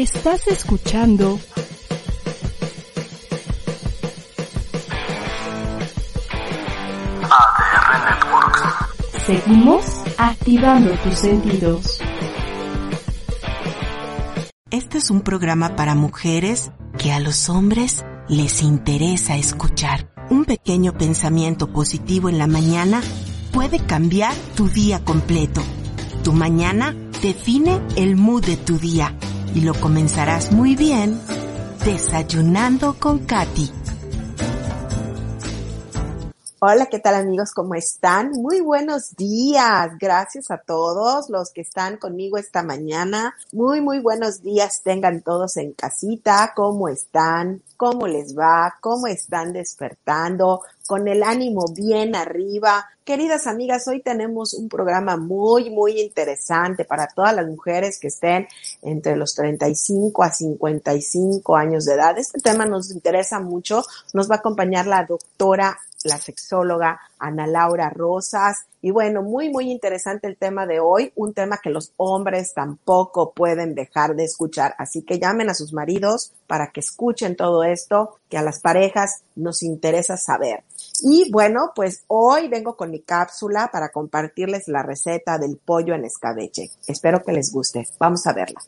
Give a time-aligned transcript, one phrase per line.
[0.00, 1.38] Estás escuchando
[7.22, 8.62] ADR Networks.
[9.26, 9.84] Seguimos
[10.16, 12.00] activando tus sentidos.
[14.70, 20.10] Este es un programa para mujeres que a los hombres les interesa escuchar.
[20.30, 23.02] Un pequeño pensamiento positivo en la mañana
[23.52, 25.62] puede cambiar tu día completo.
[26.24, 29.14] Tu mañana define el mood de tu día
[29.54, 31.20] y lo comenzarás muy bien
[31.84, 33.79] desayunando con Katy.
[36.62, 37.52] Hola, ¿qué tal amigos?
[37.54, 38.32] ¿Cómo están?
[38.32, 39.92] Muy buenos días.
[39.98, 43.34] Gracias a todos los que están conmigo esta mañana.
[43.50, 44.82] Muy, muy buenos días.
[44.82, 46.52] Tengan todos en casita.
[46.54, 47.62] ¿Cómo están?
[47.78, 48.76] ¿Cómo les va?
[48.82, 50.60] ¿Cómo están despertando?
[50.86, 52.90] Con el ánimo bien arriba.
[53.04, 58.46] Queridas amigas, hoy tenemos un programa muy, muy interesante para todas las mujeres que estén
[58.82, 62.18] entre los 35 a 55 años de edad.
[62.18, 63.82] Este tema nos interesa mucho.
[64.12, 68.64] Nos va a acompañar la doctora la sexóloga Ana Laura Rosas.
[68.82, 73.32] Y bueno, muy, muy interesante el tema de hoy, un tema que los hombres tampoco
[73.32, 74.74] pueden dejar de escuchar.
[74.78, 79.22] Así que llamen a sus maridos para que escuchen todo esto que a las parejas
[79.36, 80.64] nos interesa saber.
[81.02, 86.06] Y bueno, pues hoy vengo con mi cápsula para compartirles la receta del pollo en
[86.06, 86.70] escabeche.
[86.86, 87.86] Espero que les guste.
[87.98, 88.60] Vamos a verla.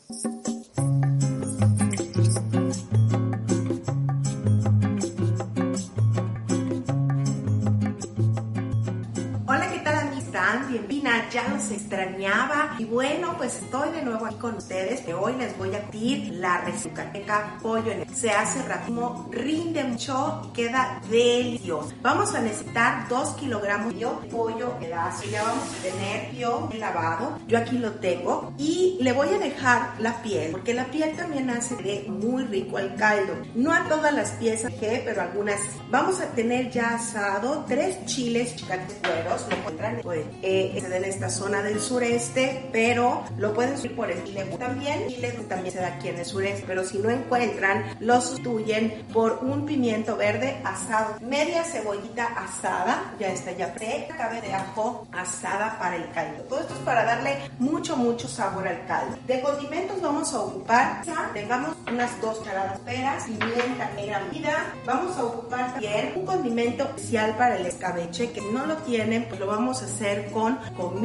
[11.33, 12.77] Ya los extrañaba.
[12.79, 15.03] Y bueno, pues estoy de nuevo aquí con ustedes.
[15.13, 17.91] Hoy les voy a decir la reciucateca pollo.
[17.93, 18.15] En el...
[18.15, 21.93] Se hace rápido, rinde mucho y queda delicioso.
[22.03, 25.25] Vamos a necesitar 2 kilogramos de pollo pedazo.
[25.31, 27.39] Ya vamos a tener yo lavado.
[27.49, 28.53] Yo aquí lo tengo.
[28.59, 32.79] Y le voy a dejar la piel, porque la piel también hace de muy rico
[32.79, 33.35] el caldo.
[33.55, 35.61] No a todas las piezas que, pero algunas.
[35.91, 39.47] Vamos a tener ya asado tres chiles chicatecueros.
[39.49, 40.91] Lo encuentran pues, eh, en
[41.23, 45.07] esta zona del sureste, pero lo pueden subir por chile también.
[45.09, 49.39] Chile también se da aquí en el sureste, pero si no encuentran, lo sustituyen por
[49.43, 55.79] un pimiento verde asado, media cebollita asada, ya está ya pre, cabe de ajo asada
[55.79, 56.43] para el caldo.
[56.45, 59.17] Todo esto es para darle mucho, mucho sabor al caldo.
[59.25, 64.75] De condimentos vamos a ocupar, tengamos unas dos cucharadas peras, pimienta negra vida.
[64.85, 69.39] Vamos a ocupar también un condimento especial para el escabeche, que no lo tienen, pues
[69.39, 70.59] lo vamos a hacer con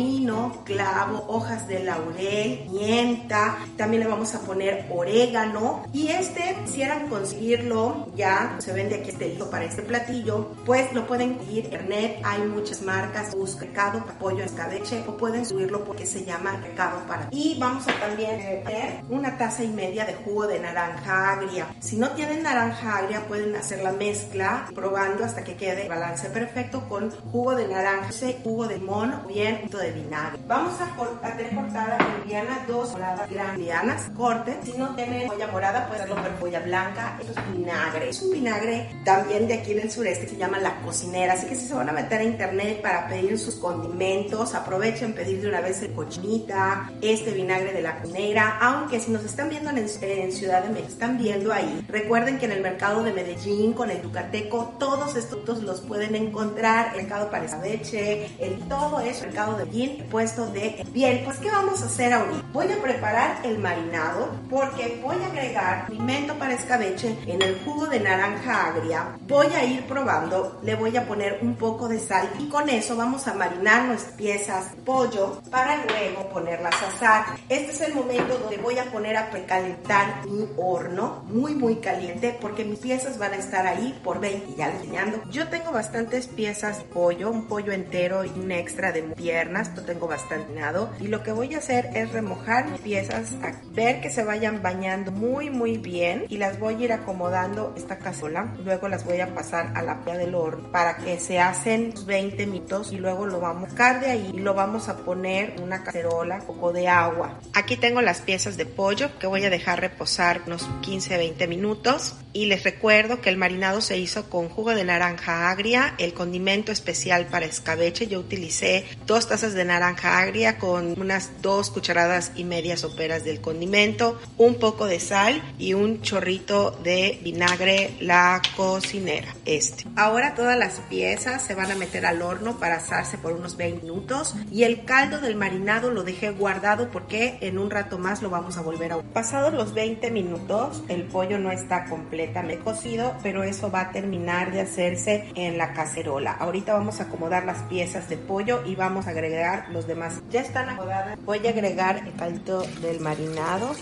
[0.07, 5.83] comino, clavo, hojas de laurel, pimienta, también le vamos a poner orégano.
[5.91, 11.05] Y este quisieran conseguirlo ya, se vende aquí este listo para este platillo, pues lo
[11.05, 16.05] pueden ir en internet, hay muchas marcas, busca recado, pollo escabeche o pueden subirlo porque
[16.05, 20.47] se llama recado para y vamos a también tener una taza y media de jugo
[20.47, 21.67] de naranja agria.
[21.81, 26.87] Si no tienen naranja agria pueden hacer la mezcla probando hasta que quede balance perfecto
[26.87, 28.09] con jugo de naranja,
[28.43, 30.39] jugo de limón o bien de vinagre.
[30.47, 34.57] Vamos a, tener cortada mediana dos moradas grandianas, corte.
[34.63, 37.17] Si no tienen cebolla morada, pueden hacerlo con cebolla blanca.
[37.19, 38.09] Esto es vinagre.
[38.09, 41.33] Es un vinagre también de aquí del sureste que se llama la cocinera.
[41.33, 45.41] Así que si se van a meter a internet para pedir sus condimentos, aprovechen pedir
[45.41, 48.57] de una vez el cochinita, este vinagre de la cocinera.
[48.61, 51.85] Aunque si nos están viendo en, en Ciudad de México, están viendo ahí.
[51.89, 56.91] Recuerden que en el mercado de Medellín, con el Ducateco, todos estos los pueden encontrar.
[56.95, 59.65] El mercado para el todo eso, el mercado de
[60.09, 61.21] puesto de bien.
[61.23, 62.43] Pues, ¿qué vamos a hacer ahorita?
[62.53, 67.87] Voy a preparar el marinado porque voy a agregar pimiento para escabeche en el jugo
[67.87, 69.17] de naranja agria.
[69.27, 72.95] Voy a ir probando, le voy a poner un poco de sal y con eso
[72.95, 77.25] vamos a marinar nuestras piezas de pollo para luego ponerlas a asar.
[77.49, 82.37] Este es el momento donde voy a poner a precalentar mi horno muy muy caliente
[82.39, 85.21] porque mis piezas van a estar ahí por 20 ya enseñando.
[85.29, 90.07] Yo tengo bastantes piezas de pollo, un pollo entero y un extra de piernas, tengo
[90.07, 94.09] bastante nado y lo que voy a hacer es remojar mis piezas, a ver que
[94.09, 98.87] se vayan bañando muy muy bien y las voy a ir acomodando esta cazuela, luego
[98.87, 102.91] las voy a pasar a la pia del horno para que se hacen 20 minutos
[102.91, 106.39] y luego lo vamos a sacar de ahí y lo vamos a poner una cacerola,
[106.39, 107.39] poco de agua.
[107.53, 112.45] Aquí tengo las piezas de pollo que voy a dejar reposar unos 15-20 minutos y
[112.45, 117.25] les recuerdo que el marinado se hizo con jugo de naranja agria, el condimento especial
[117.25, 122.77] para escabeche, yo utilicé dos tazas de naranja agria con unas dos cucharadas y media
[122.77, 129.35] soperas del condimento, un poco de sal y un chorrito de vinagre la cocinera.
[129.45, 129.83] Este.
[129.95, 133.85] Ahora todas las piezas se van a meter al horno para asarse por unos 20
[133.85, 138.29] minutos y el caldo del marinado lo dejé guardado porque en un rato más lo
[138.29, 138.97] vamos a volver a...
[138.97, 144.51] Pasados los 20 minutos, el pollo no está completamente cocido, pero eso va a terminar
[144.51, 146.31] de hacerse en la cacerola.
[146.31, 150.21] Ahorita vamos a acomodar las piezas de pollo y vamos a agregar los demás.
[150.29, 151.17] Ya están acomodadas.
[151.23, 153.75] Voy a agregar el caldo del marinado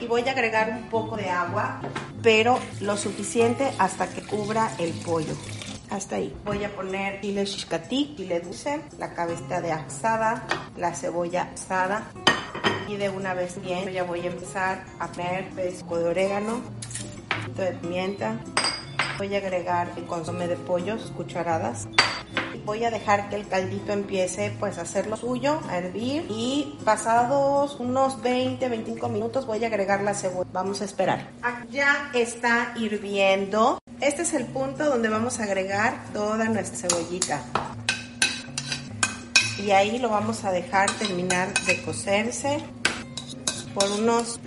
[0.00, 1.80] y voy a agregar un poco de agua,
[2.22, 5.34] pero lo suficiente hasta que cubra el pollo.
[5.90, 6.34] Hasta ahí.
[6.44, 10.46] Voy a poner chile xicatí, chile dulce, la cabeza de asada,
[10.76, 12.10] la cebolla asada
[12.88, 16.62] y de una vez bien ya voy a empezar a poner poco de orégano,
[17.56, 18.38] de pimienta.
[19.18, 21.86] Voy a agregar el consomé de pollos, cucharadas
[22.64, 26.78] voy a dejar que el caldito empiece pues a hacer lo suyo, a hervir y
[26.84, 30.48] pasados unos 20, 25 minutos voy a agregar la cebolla.
[30.52, 31.28] Vamos a esperar.
[31.70, 33.78] Ya está hirviendo.
[34.00, 37.42] Este es el punto donde vamos a agregar toda nuestra cebollita.
[39.58, 42.62] Y ahí lo vamos a dejar terminar de cocerse
[43.74, 44.40] por unos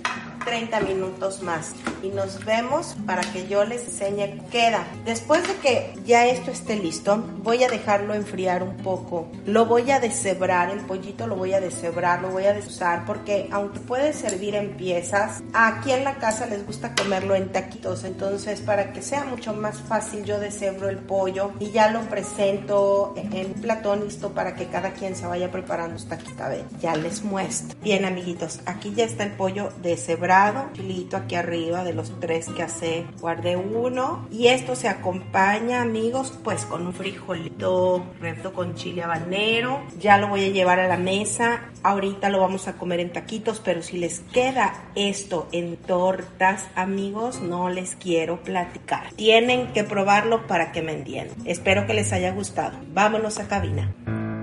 [0.44, 1.72] 30 minutos más
[2.06, 4.86] y nos vemos para que yo les enseñe queda.
[5.04, 9.28] Después de que ya esto esté listo, voy a dejarlo enfriar un poco.
[9.44, 13.48] Lo voy a deshebrar, el pollito lo voy a deshebrar, lo voy a desusar porque
[13.50, 18.60] aunque puede servir en piezas, aquí en la casa les gusta comerlo en taquitos, entonces
[18.60, 23.52] para que sea mucho más fácil yo deshebro el pollo y ya lo presento en
[23.54, 26.36] platón listo para que cada quien se vaya preparando sus taquitos.
[26.80, 27.78] Ya les muestro.
[27.82, 32.62] Bien amiguitos, aquí ya está el pollo deshebrado chilito aquí arriba de los tres que
[32.62, 34.26] hace, guardé uno.
[34.30, 39.82] Y esto se acompaña, amigos, pues con un frijolito reto con chile habanero.
[39.98, 41.70] Ya lo voy a llevar a la mesa.
[41.82, 47.40] Ahorita lo vamos a comer en taquitos, pero si les queda esto en tortas, amigos,
[47.40, 49.12] no les quiero platicar.
[49.14, 51.36] Tienen que probarlo para que me entiendan.
[51.44, 52.78] Espero que les haya gustado.
[52.92, 53.94] Vámonos a cabina.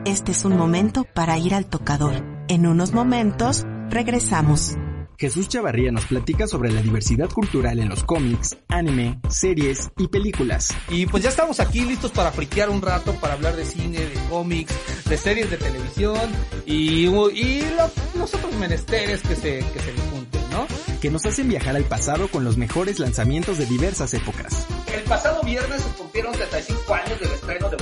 [0.05, 2.23] Este es un momento para ir al tocador.
[2.47, 4.75] En unos momentos regresamos.
[5.23, 10.75] Jesús Chavarría nos platica sobre la diversidad cultural en los cómics, anime, series y películas.
[10.89, 14.19] Y pues ya estamos aquí listos para friquear un rato, para hablar de cine, de
[14.29, 14.75] cómics,
[15.05, 16.19] de series de televisión
[16.65, 17.63] y, y
[18.17, 20.67] los otros menesteres que se, que se le junten, ¿no?
[20.99, 24.67] Que nos hacen viajar al pasado con los mejores lanzamientos de diversas épocas.
[24.93, 27.77] El pasado viernes se cumplieron 35 años del estreno de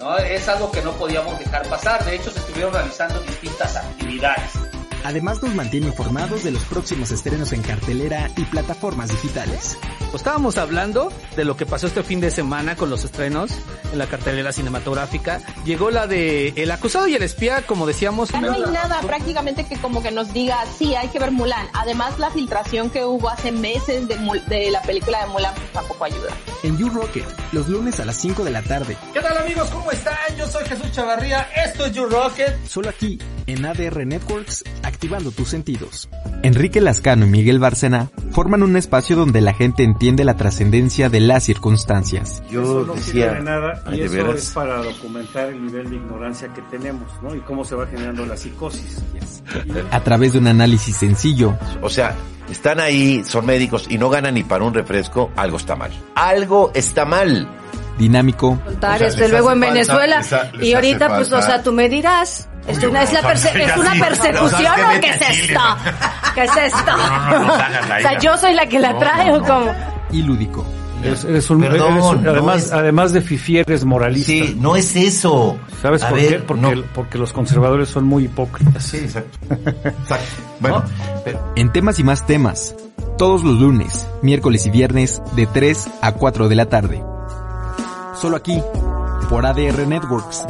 [0.00, 0.18] ¿no?
[0.18, 4.67] Es algo que no podíamos dejar pasar, de hecho se estuvieron realizando distintas actividades.
[5.04, 9.78] Además nos mantiene informados de los próximos estrenos en cartelera y plataformas digitales.
[9.98, 13.50] Pues estábamos hablando de lo que pasó este fin de semana con los estrenos
[13.92, 15.40] en la cartelera cinematográfica.
[15.64, 18.32] Llegó la de El acusado y el espía, como decíamos.
[18.32, 21.66] no hay nada prácticamente que como que nos diga, sí, hay que ver Mulan.
[21.74, 24.16] Además, la filtración que hubo hace meses de,
[24.46, 26.28] de la película de Mulan pues, tampoco ayuda.
[26.62, 28.96] En You Rocket, los lunes a las 5 de la tarde.
[29.12, 29.68] ¿Qué tal amigos?
[29.70, 30.16] ¿Cómo están?
[30.36, 31.48] Yo soy Jesús Chavarría.
[31.64, 32.66] Esto es You Rocket.
[32.66, 33.18] Solo aquí,
[33.48, 36.08] en ADR Networks, activando tus sentidos.
[36.42, 41.20] Enrique Lascano y Miguel Bárcena forman un espacio donde la gente entiende la trascendencia de
[41.20, 42.42] las circunstancias.
[42.50, 46.52] Yo eso no decía, de nada y eso es para documentar el nivel de ignorancia
[46.54, 47.34] que tenemos, ¿no?
[47.34, 49.02] Y cómo se va generando la psicosis.
[49.90, 51.56] A través de un análisis sencillo.
[51.80, 52.14] O sea,
[52.50, 55.90] están ahí, son médicos y no ganan ni para un refresco, algo está mal.
[56.14, 57.48] Algo está mal.
[57.98, 58.58] Dinámico.
[58.98, 60.22] desde luego en Venezuela.
[60.60, 62.48] y ahorita, pues, o sea, tú me dirás.
[62.66, 65.60] ¿Es una, es, la ¿Es una persecución o qué es esto?
[66.34, 66.92] ¿Qué es esto?
[66.92, 69.72] o sea, yo soy la que la trae o como.
[70.12, 70.66] Y lúdico.
[71.02, 74.32] Es, un, además, además de fifi eres moralista.
[74.32, 75.56] Sí, no es eso.
[75.80, 76.40] ¿Sabes por qué?
[76.40, 78.82] Porque, porque, los conservadores son muy hipócritas.
[78.82, 79.38] Sí, exacto.
[79.48, 80.26] exacto.
[80.60, 80.82] Bueno,
[81.54, 82.74] en temas y más temas,
[83.16, 87.02] todos los lunes, miércoles y viernes, de 3 a 4 de la tarde.
[88.20, 88.60] Solo aquí,
[89.30, 90.44] por ADR Networks,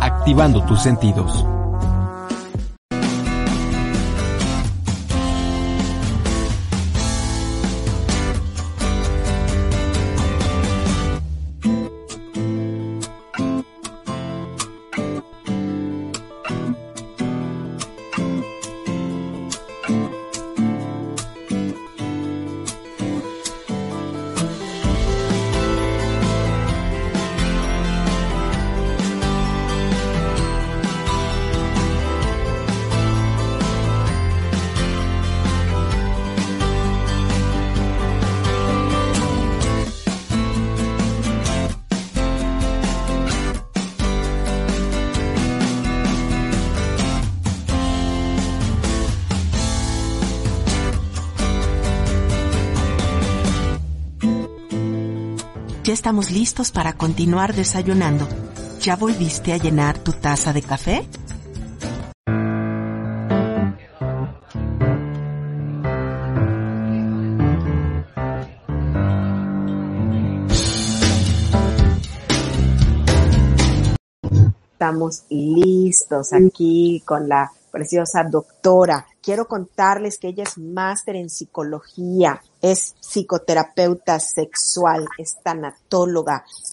[0.00, 1.44] activando tus sentidos.
[55.94, 58.28] Estamos listos para continuar desayunando.
[58.80, 61.08] ¿Ya volviste a llenar tu taza de café?
[74.72, 79.06] Estamos listos aquí con la preciosa doctora.
[79.20, 85.36] Quiero contarles que ella es máster en psicología, es psicoterapeuta sexual, es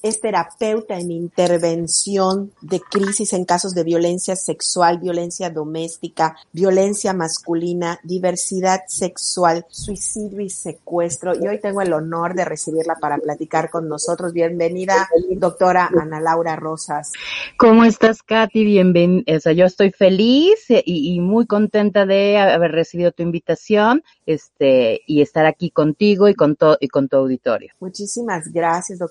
[0.02, 8.00] es terapeuta en intervención de crisis en casos de violencia sexual, violencia doméstica, violencia masculina,
[8.04, 11.34] diversidad sexual, suicidio y secuestro.
[11.36, 14.34] Y hoy tengo el honor de recibirla para platicar con nosotros.
[14.34, 17.12] Bienvenida, doctora Ana Laura Rosas.
[17.58, 18.64] ¿Cómo estás, Katy?
[18.66, 19.38] Bienvenida.
[19.38, 25.02] O sea, yo estoy feliz y, y muy contenta de haber recibido tu invitación este,
[25.06, 27.74] y estar aquí con contigo y con, todo y con tu auditorio.
[27.80, 29.11] Muchísimas gracias, doctora.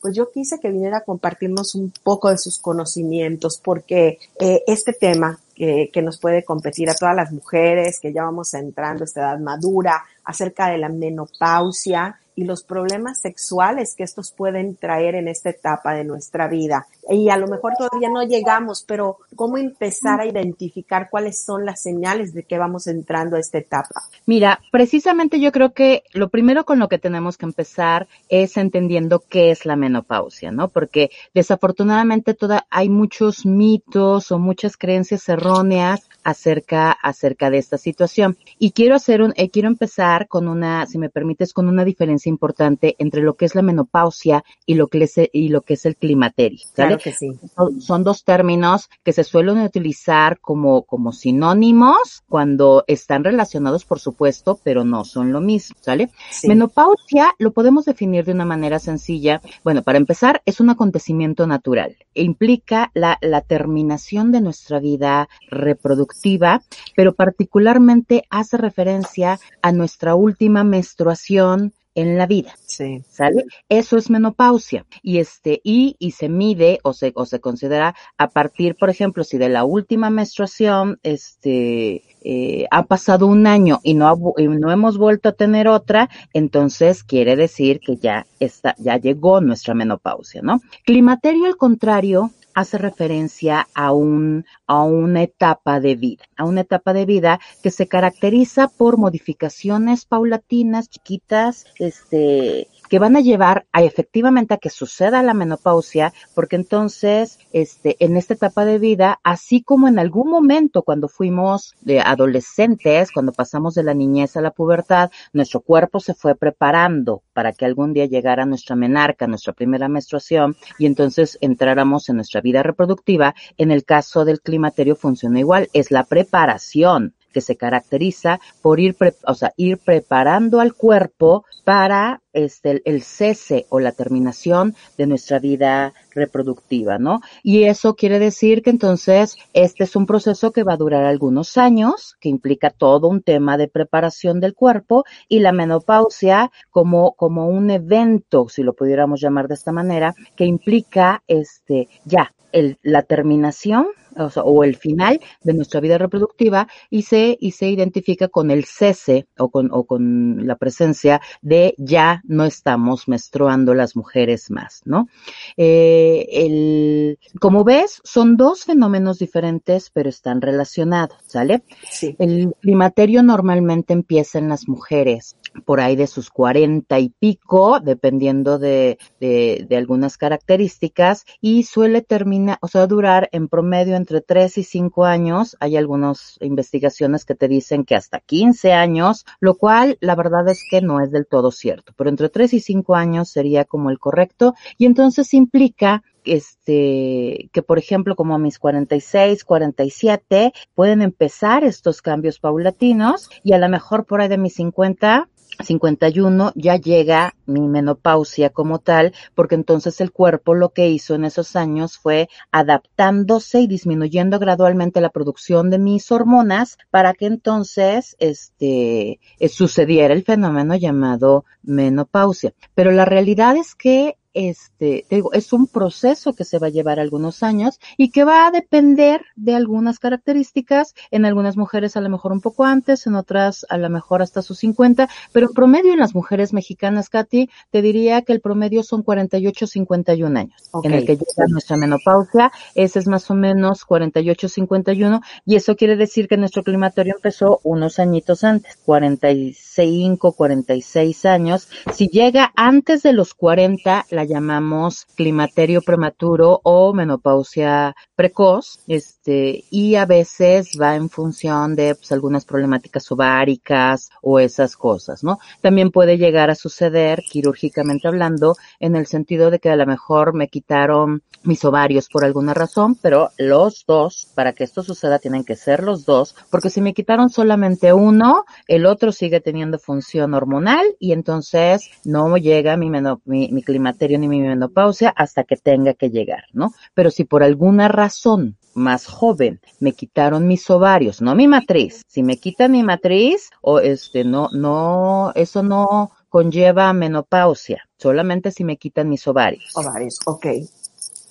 [0.00, 4.92] Pues yo quise que viniera a compartirnos un poco de sus conocimientos porque eh, este
[4.92, 9.06] tema que, que, nos puede competir a todas las mujeres que ya vamos entrando a
[9.06, 15.14] esta edad madura, acerca de la menopausia, y los problemas sexuales que estos pueden traer
[15.14, 16.86] en esta etapa de nuestra vida.
[17.08, 21.82] Y a lo mejor todavía no llegamos, pero ¿cómo empezar a identificar cuáles son las
[21.82, 24.02] señales de que vamos entrando a esta etapa?
[24.26, 29.22] Mira, precisamente yo creo que lo primero con lo que tenemos que empezar es entendiendo
[29.28, 30.68] qué es la menopausia, ¿no?
[30.68, 38.36] Porque desafortunadamente toda, hay muchos mitos o muchas creencias erróneas acerca, acerca de esta situación.
[38.58, 42.30] Y quiero hacer un, eh, quiero empezar con una, si me permites, con una diferencia
[42.30, 45.84] importante entre lo que es la menopausia y lo que es, y lo que es
[45.84, 46.60] el climaterio.
[46.96, 47.32] Claro que sí.
[47.80, 54.58] Son, dos términos que se suelen utilizar como, como sinónimos cuando están relacionados, por supuesto,
[54.62, 56.10] pero no son lo mismo, ¿sale?
[56.44, 59.40] Menopausia lo podemos definir de una manera sencilla.
[59.62, 61.96] Bueno, para empezar, es un acontecimiento natural.
[62.14, 66.62] E implica la, la terminación de nuestra vida reproductiva
[66.96, 72.54] pero particularmente hace referencia a nuestra última menstruación en la vida.
[72.66, 73.02] Sí.
[73.08, 73.44] ¿Sale?
[73.68, 74.86] Eso es menopausia.
[75.02, 79.24] Y este, y, y se mide o se, o se considera a partir, por ejemplo,
[79.24, 84.72] si de la última menstruación, este, eh, ha pasado un año y no, y no
[84.72, 90.40] hemos vuelto a tener otra, entonces quiere decir que ya está, ya llegó nuestra menopausia,
[90.42, 90.60] ¿no?
[90.84, 96.92] Climaterio, al contrario, hace referencia a un, a una etapa de vida, a una etapa
[96.92, 103.82] de vida que se caracteriza por modificaciones paulatinas, chiquitas, este, que van a llevar a
[103.82, 109.62] efectivamente a que suceda la menopausia, porque entonces, este, en esta etapa de vida, así
[109.62, 114.50] como en algún momento cuando fuimos de adolescentes, cuando pasamos de la niñez a la
[114.50, 119.88] pubertad, nuestro cuerpo se fue preparando para que algún día llegara nuestra menarca, nuestra primera
[119.88, 123.34] menstruación, y entonces entráramos en nuestra vida reproductiva.
[123.56, 128.96] En el caso del climaterio funciona igual, es la preparación que se caracteriza por ir,
[129.26, 135.38] o sea, ir preparando al cuerpo para este, el cese o la terminación de nuestra
[135.38, 137.20] vida reproductiva, ¿no?
[137.42, 141.56] Y eso quiere decir que entonces este es un proceso que va a durar algunos
[141.56, 147.48] años, que implica todo un tema de preparación del cuerpo y la menopausia como, como
[147.48, 153.02] un evento, si lo pudiéramos llamar de esta manera, que implica este, ya, el, la
[153.02, 158.64] terminación o, el final de nuestra vida reproductiva y se, y se identifica con el
[158.64, 164.82] cese o con, o con la presencia de ya no estamos menstruando las mujeres más,
[164.84, 165.08] ¿no?
[165.56, 171.62] Eh, el, como ves, son dos fenómenos diferentes, pero están relacionados, ¿sale?
[171.90, 172.16] Sí.
[172.18, 178.58] El climaterio normalmente empieza en las mujeres por ahí de sus cuarenta y pico, dependiendo
[178.58, 184.58] de, de, de algunas características, y suele terminar, o sea, durar en promedio entre 3
[184.58, 185.56] y 5 años.
[185.60, 190.62] Hay algunas investigaciones que te dicen que hasta 15 años, lo cual la verdad es
[190.68, 193.98] que no es del todo cierto, pero entre 3 y 5 años sería como el
[193.98, 201.64] correcto y entonces implica este, que por ejemplo como a mis 46, 47 pueden empezar
[201.64, 205.28] estos cambios paulatinos y a lo mejor por ahí de mis 50
[205.62, 211.24] 51 ya llega mi menopausia como tal, porque entonces el cuerpo lo que hizo en
[211.24, 218.16] esos años fue adaptándose y disminuyendo gradualmente la producción de mis hormonas para que entonces
[218.18, 222.54] este eh, sucediera el fenómeno llamado menopausia.
[222.74, 226.70] Pero la realidad es que este, te digo, es un proceso que se va a
[226.70, 232.00] llevar algunos años y que va a depender de algunas características, en algunas mujeres a
[232.00, 235.54] lo mejor un poco antes, en otras a lo mejor hasta sus 50, pero en
[235.54, 240.70] promedio en las mujeres mexicanas, Katy, te diría que el promedio son 48, 51 años
[240.82, 245.76] en el que llega nuestra menopausia, ese es más o menos 48, 51 y eso
[245.76, 251.68] quiere decir que nuestro climatorio empezó unos añitos antes, 45, 46 años.
[251.92, 259.94] Si llega antes de los 40, la llamamos climaterio prematuro o menopausia precoz, este, y
[259.94, 265.38] a veces va en función de pues, algunas problemáticas ováricas o esas cosas, ¿no?
[265.60, 270.34] También puede llegar a suceder, quirúrgicamente hablando, en el sentido de que a lo mejor
[270.34, 275.44] me quitaron mis ovarios por alguna razón, pero los dos, para que esto suceda, tienen
[275.44, 280.34] que ser los dos, porque si me quitaron solamente uno, el otro sigue teniendo función
[280.34, 282.90] hormonal y entonces no llega mi,
[283.24, 286.72] mi, climaterio ni mi menopausia hasta que tenga que llegar, ¿no?
[286.94, 292.22] Pero si por alguna razón más joven me quitaron mis ovarios, no mi matriz, si
[292.22, 298.76] me quitan mi matriz o este no no eso no conlleva menopausia, solamente si me
[298.76, 299.70] quitan mis ovarios.
[299.76, 300.46] Ovarios, ok.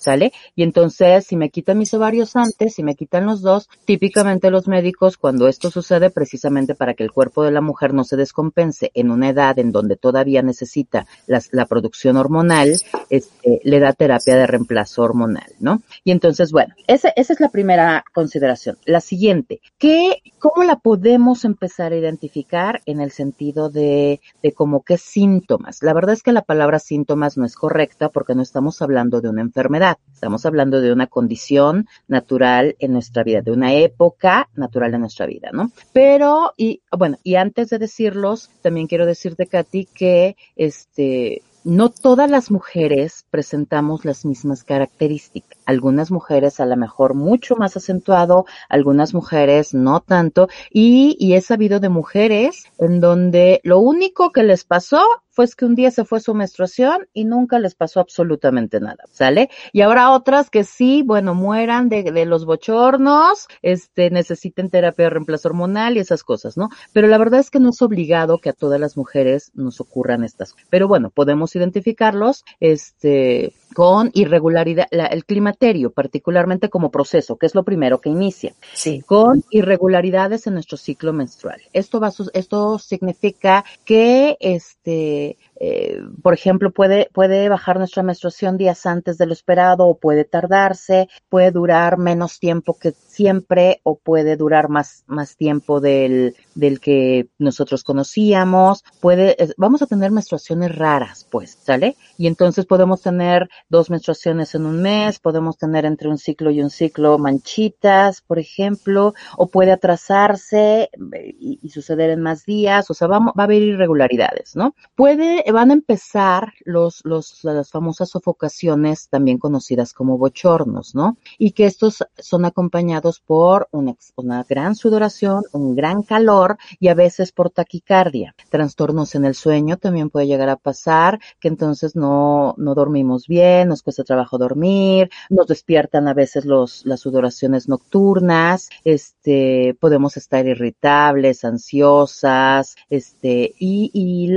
[0.04, 0.32] ¿Sale?
[0.54, 4.68] Y entonces, si me quitan mis ovarios antes, si me quitan los dos, típicamente los
[4.68, 8.90] médicos, cuando esto sucede, precisamente para que el cuerpo de la mujer no se descompense
[8.94, 12.76] en una edad en donde todavía necesita la, producción hormonal,
[13.08, 15.80] este, le da terapia de reemplazo hormonal, ¿no?
[16.04, 18.76] Y entonces, bueno, esa, esa es la primera consideración.
[18.84, 24.82] La siguiente, ¿qué, ¿cómo la podemos empezar a identificar en el sentido de, de como
[24.82, 25.82] qué síntomas?
[25.82, 29.30] La verdad es que la palabra síntomas no es correcta porque no estamos hablando de
[29.30, 34.94] una enfermedad Estamos hablando de una condición natural en nuestra vida, de una época natural
[34.94, 35.70] en nuestra vida, ¿no?
[35.92, 42.30] Pero, y bueno, y antes de decirlos, también quiero decirte, Katy, que este, no todas
[42.30, 45.53] las mujeres presentamos las mismas características.
[45.66, 50.48] Algunas mujeres a lo mejor mucho más acentuado, algunas mujeres no tanto.
[50.70, 55.02] Y, y he sabido de mujeres en donde lo único que les pasó
[55.34, 59.50] fue que un día se fue su menstruación y nunca les pasó absolutamente nada, ¿sale?
[59.72, 65.10] Y habrá otras que sí, bueno, mueran de, de los bochornos, este, necesiten terapia de
[65.10, 66.68] reemplazo hormonal y esas cosas, ¿no?
[66.92, 70.22] Pero la verdad es que no es obligado que a todas las mujeres nos ocurran
[70.22, 70.54] estas.
[70.70, 77.64] Pero bueno, podemos identificarlos, este, con irregularidad, el climaterio, particularmente como proceso, que es lo
[77.64, 79.02] primero que inicia, sí.
[79.04, 81.60] con irregularidades en nuestro ciclo menstrual.
[81.72, 88.86] Esto va, esto significa que este, eh, por ejemplo, puede, puede bajar nuestra menstruación días
[88.86, 94.36] antes de lo esperado o puede tardarse, puede durar menos tiempo que siempre o puede
[94.36, 98.84] durar más, más tiempo del, del que nosotros conocíamos.
[99.00, 101.96] Puede, vamos a tener menstruaciones raras, pues, ¿sale?
[102.18, 106.60] Y entonces podemos tener dos menstruaciones en un mes, podemos tener entre un ciclo y
[106.60, 112.90] un ciclo manchitas, por ejemplo, o puede atrasarse eh, y, y suceder en más días,
[112.90, 114.74] o sea, va, va a haber irregularidades, ¿no?
[114.96, 121.16] Puede van a empezar los, los, las famosas sofocaciones, también conocidas como bochornos, ¿no?
[121.38, 126.94] Y que estos son acompañados por una, una gran sudoración, un gran calor y a
[126.94, 128.34] veces por taquicardia.
[128.48, 133.68] Trastornos en el sueño también puede llegar a pasar, que entonces no, no dormimos bien,
[133.68, 140.46] nos cuesta trabajo dormir, nos despiertan a veces los, las sudoraciones nocturnas, este, podemos estar
[140.46, 144.28] irritables, ansiosas, este, y, y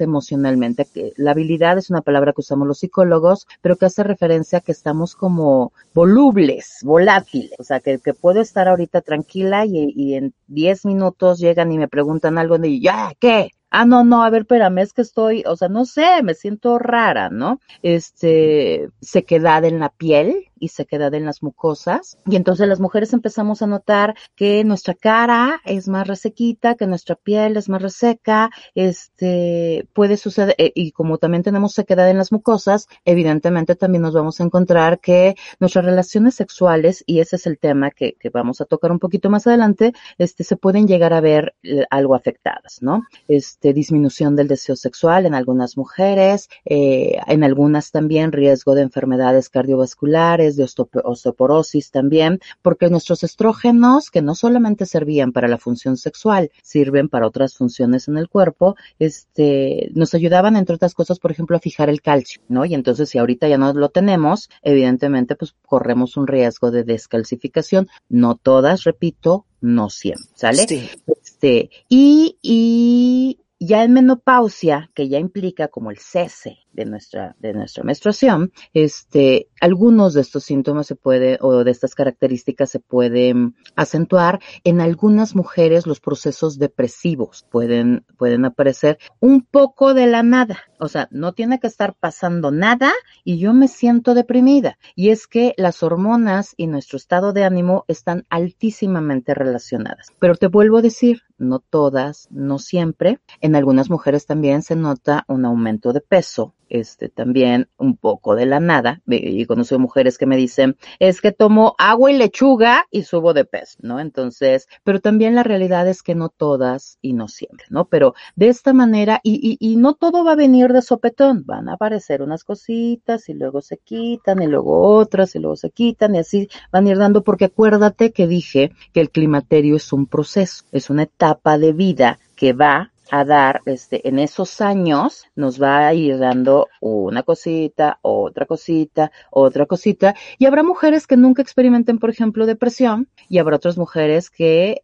[0.00, 0.86] emocionales emocionalmente.
[1.16, 4.72] La habilidad es una palabra que usamos los psicólogos, pero que hace referencia a que
[4.72, 7.52] estamos como volubles, volátiles.
[7.58, 11.88] O sea, que, puedo estar ahorita tranquila y, y en 10 minutos llegan y me
[11.88, 13.50] preguntan algo y ya, ¿qué?
[13.74, 16.78] Ah, no, no, a ver, espérame, es que estoy, o sea, no sé, me siento
[16.78, 17.60] rara, ¿no?
[17.82, 22.16] Este, sequedad en la piel y sequedad en las mucosas.
[22.26, 27.16] Y entonces las mujeres empezamos a notar que nuestra cara es más resequita, que nuestra
[27.16, 32.32] piel es más reseca, este, puede suceder, eh, y como también tenemos sequedad en las
[32.32, 37.58] mucosas, evidentemente también nos vamos a encontrar que nuestras relaciones sexuales, y ese es el
[37.58, 41.20] tema que, que vamos a tocar un poquito más adelante, este, se pueden llegar a
[41.20, 43.02] ver eh, algo afectadas, ¿no?
[43.28, 48.82] Este, este, disminución del deseo sexual en algunas mujeres, eh, en algunas también riesgo de
[48.82, 50.68] enfermedades cardiovasculares, de
[51.02, 57.26] osteoporosis también, porque nuestros estrógenos, que no solamente servían para la función sexual, sirven para
[57.26, 61.88] otras funciones en el cuerpo, este, nos ayudaban, entre otras cosas, por ejemplo, a fijar
[61.88, 62.66] el calcio, ¿no?
[62.66, 67.88] Y entonces, si ahorita ya no lo tenemos, evidentemente, pues corremos un riesgo de descalcificación.
[68.10, 70.66] No todas, repito, no siempre, ¿sale?
[70.68, 70.90] Sí.
[71.06, 77.52] Este, y, y ya en menopausia, que ya implica como el cese de nuestra, de
[77.52, 83.54] nuestra menstruación, este, algunos de estos síntomas se puede, o de estas características se pueden
[83.76, 84.40] acentuar.
[84.64, 90.58] En algunas mujeres los procesos depresivos pueden, pueden aparecer un poco de la nada.
[90.78, 92.92] O sea, no tiene que estar pasando nada
[93.24, 94.78] y yo me siento deprimida.
[94.94, 100.08] Y es que las hormonas y nuestro estado de ánimo están altísimamente relacionadas.
[100.18, 103.20] Pero te vuelvo a decir, no todas, no siempre.
[103.40, 108.46] En algunas mujeres también se nota un aumento de peso, este también un poco de
[108.46, 109.00] la nada.
[109.06, 113.44] Y conozco mujeres que me dicen, es que tomo agua y lechuga y subo de
[113.44, 114.00] peso, ¿no?
[114.00, 117.86] Entonces, pero también la realidad es que no todas y no siempre, ¿no?
[117.86, 121.68] Pero de esta manera, y, y, y no todo va a venir de sopetón, van
[121.68, 126.14] a aparecer unas cositas y luego se quitan y luego otras y luego se quitan
[126.14, 130.06] y así van a ir dando, porque acuérdate que dije que el climaterio es un
[130.06, 135.62] proceso, es una etapa de vida que va a dar, este, en esos años nos
[135.62, 141.42] va a ir dando una cosita, otra cosita, otra cosita, y habrá mujeres que nunca
[141.42, 144.82] experimenten, por ejemplo, depresión, y habrá otras mujeres que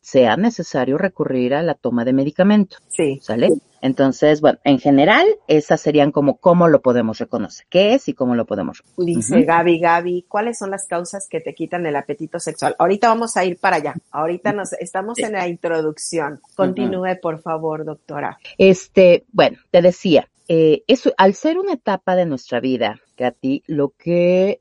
[0.00, 2.82] sea necesario recurrir a la toma de medicamentos.
[2.88, 3.18] Sí.
[3.22, 3.48] ¿Sale?
[3.82, 8.34] Entonces, bueno, en general, esas serían como cómo lo podemos reconocer, qué es y cómo
[8.34, 9.06] lo podemos reconocer.
[9.06, 12.76] Dice Gaby, Gaby, ¿cuáles son las causas que te quitan el apetito sexual?
[12.78, 13.94] Ahorita vamos a ir para allá.
[14.10, 16.40] Ahorita nos estamos en la introducción.
[16.54, 18.38] Continúe, por favor, doctora.
[18.58, 23.90] Este, bueno, te decía, eh, eso, al ser una etapa de nuestra vida, Katy, lo
[23.90, 24.60] que,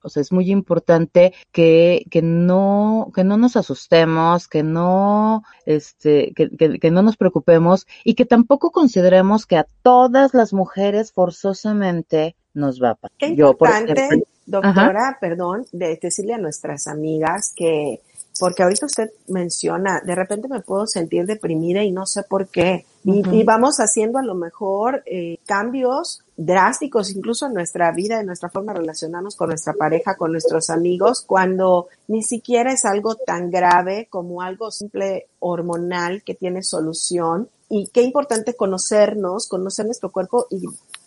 [0.00, 6.32] o sea, es muy importante que, que no, que no nos asustemos, que no, este,
[6.32, 12.36] que, que, no nos preocupemos y que tampoco consideremos que a todas las mujeres forzosamente
[12.54, 13.16] nos va a pasar.
[13.18, 18.00] Qué importante, doctora, perdón, de decirle a nuestras amigas que
[18.38, 22.84] porque ahorita usted menciona, de repente me puedo sentir deprimida y no sé por qué.
[23.04, 28.50] y, vamos haciendo a lo mejor eh, cambios drásticos incluso en nuestra vida, en nuestra
[28.50, 33.50] forma de relacionarnos con nuestra pareja, con nuestros amigos, cuando ni siquiera es algo tan
[33.50, 37.48] grave como algo simple hormonal que tiene solución.
[37.68, 40.66] Y qué importante conocernos, conocer nuestro cuerpo y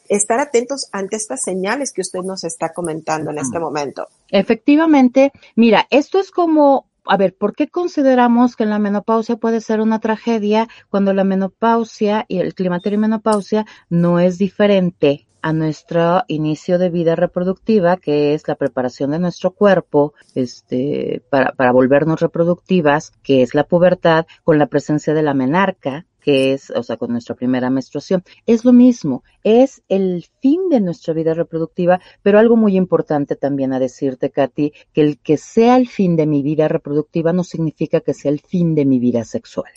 [0.09, 4.07] estar atentos ante estas señales que usted nos está comentando en este momento.
[4.29, 9.81] Efectivamente, mira, esto es como a ver, ¿por qué consideramos que la menopausia puede ser
[9.81, 16.23] una tragedia cuando la menopausia y el climaterio y menopausia no es diferente a nuestro
[16.27, 22.19] inicio de vida reproductiva, que es la preparación de nuestro cuerpo, este, para, para volvernos
[22.19, 26.97] reproductivas, que es la pubertad, con la presencia de la menarca, que es, o sea,
[26.97, 28.23] con nuestra primera menstruación.
[28.45, 33.73] Es lo mismo, es el fin de nuestra vida reproductiva, pero algo muy importante también
[33.73, 38.01] a decirte, Katy, que el que sea el fin de mi vida reproductiva no significa
[38.01, 39.71] que sea el fin de mi vida sexual.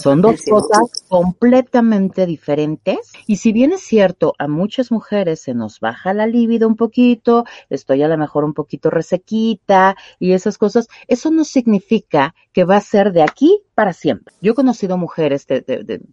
[0.00, 3.12] Son dos cosas completamente diferentes.
[3.26, 7.44] Y si bien es cierto, a muchas mujeres se nos baja la libido un poquito,
[7.70, 12.76] estoy a lo mejor un poquito resequita y esas cosas, eso no significa que va
[12.76, 14.34] a ser de aquí para siempre.
[14.40, 15.46] Yo he conocido mujeres,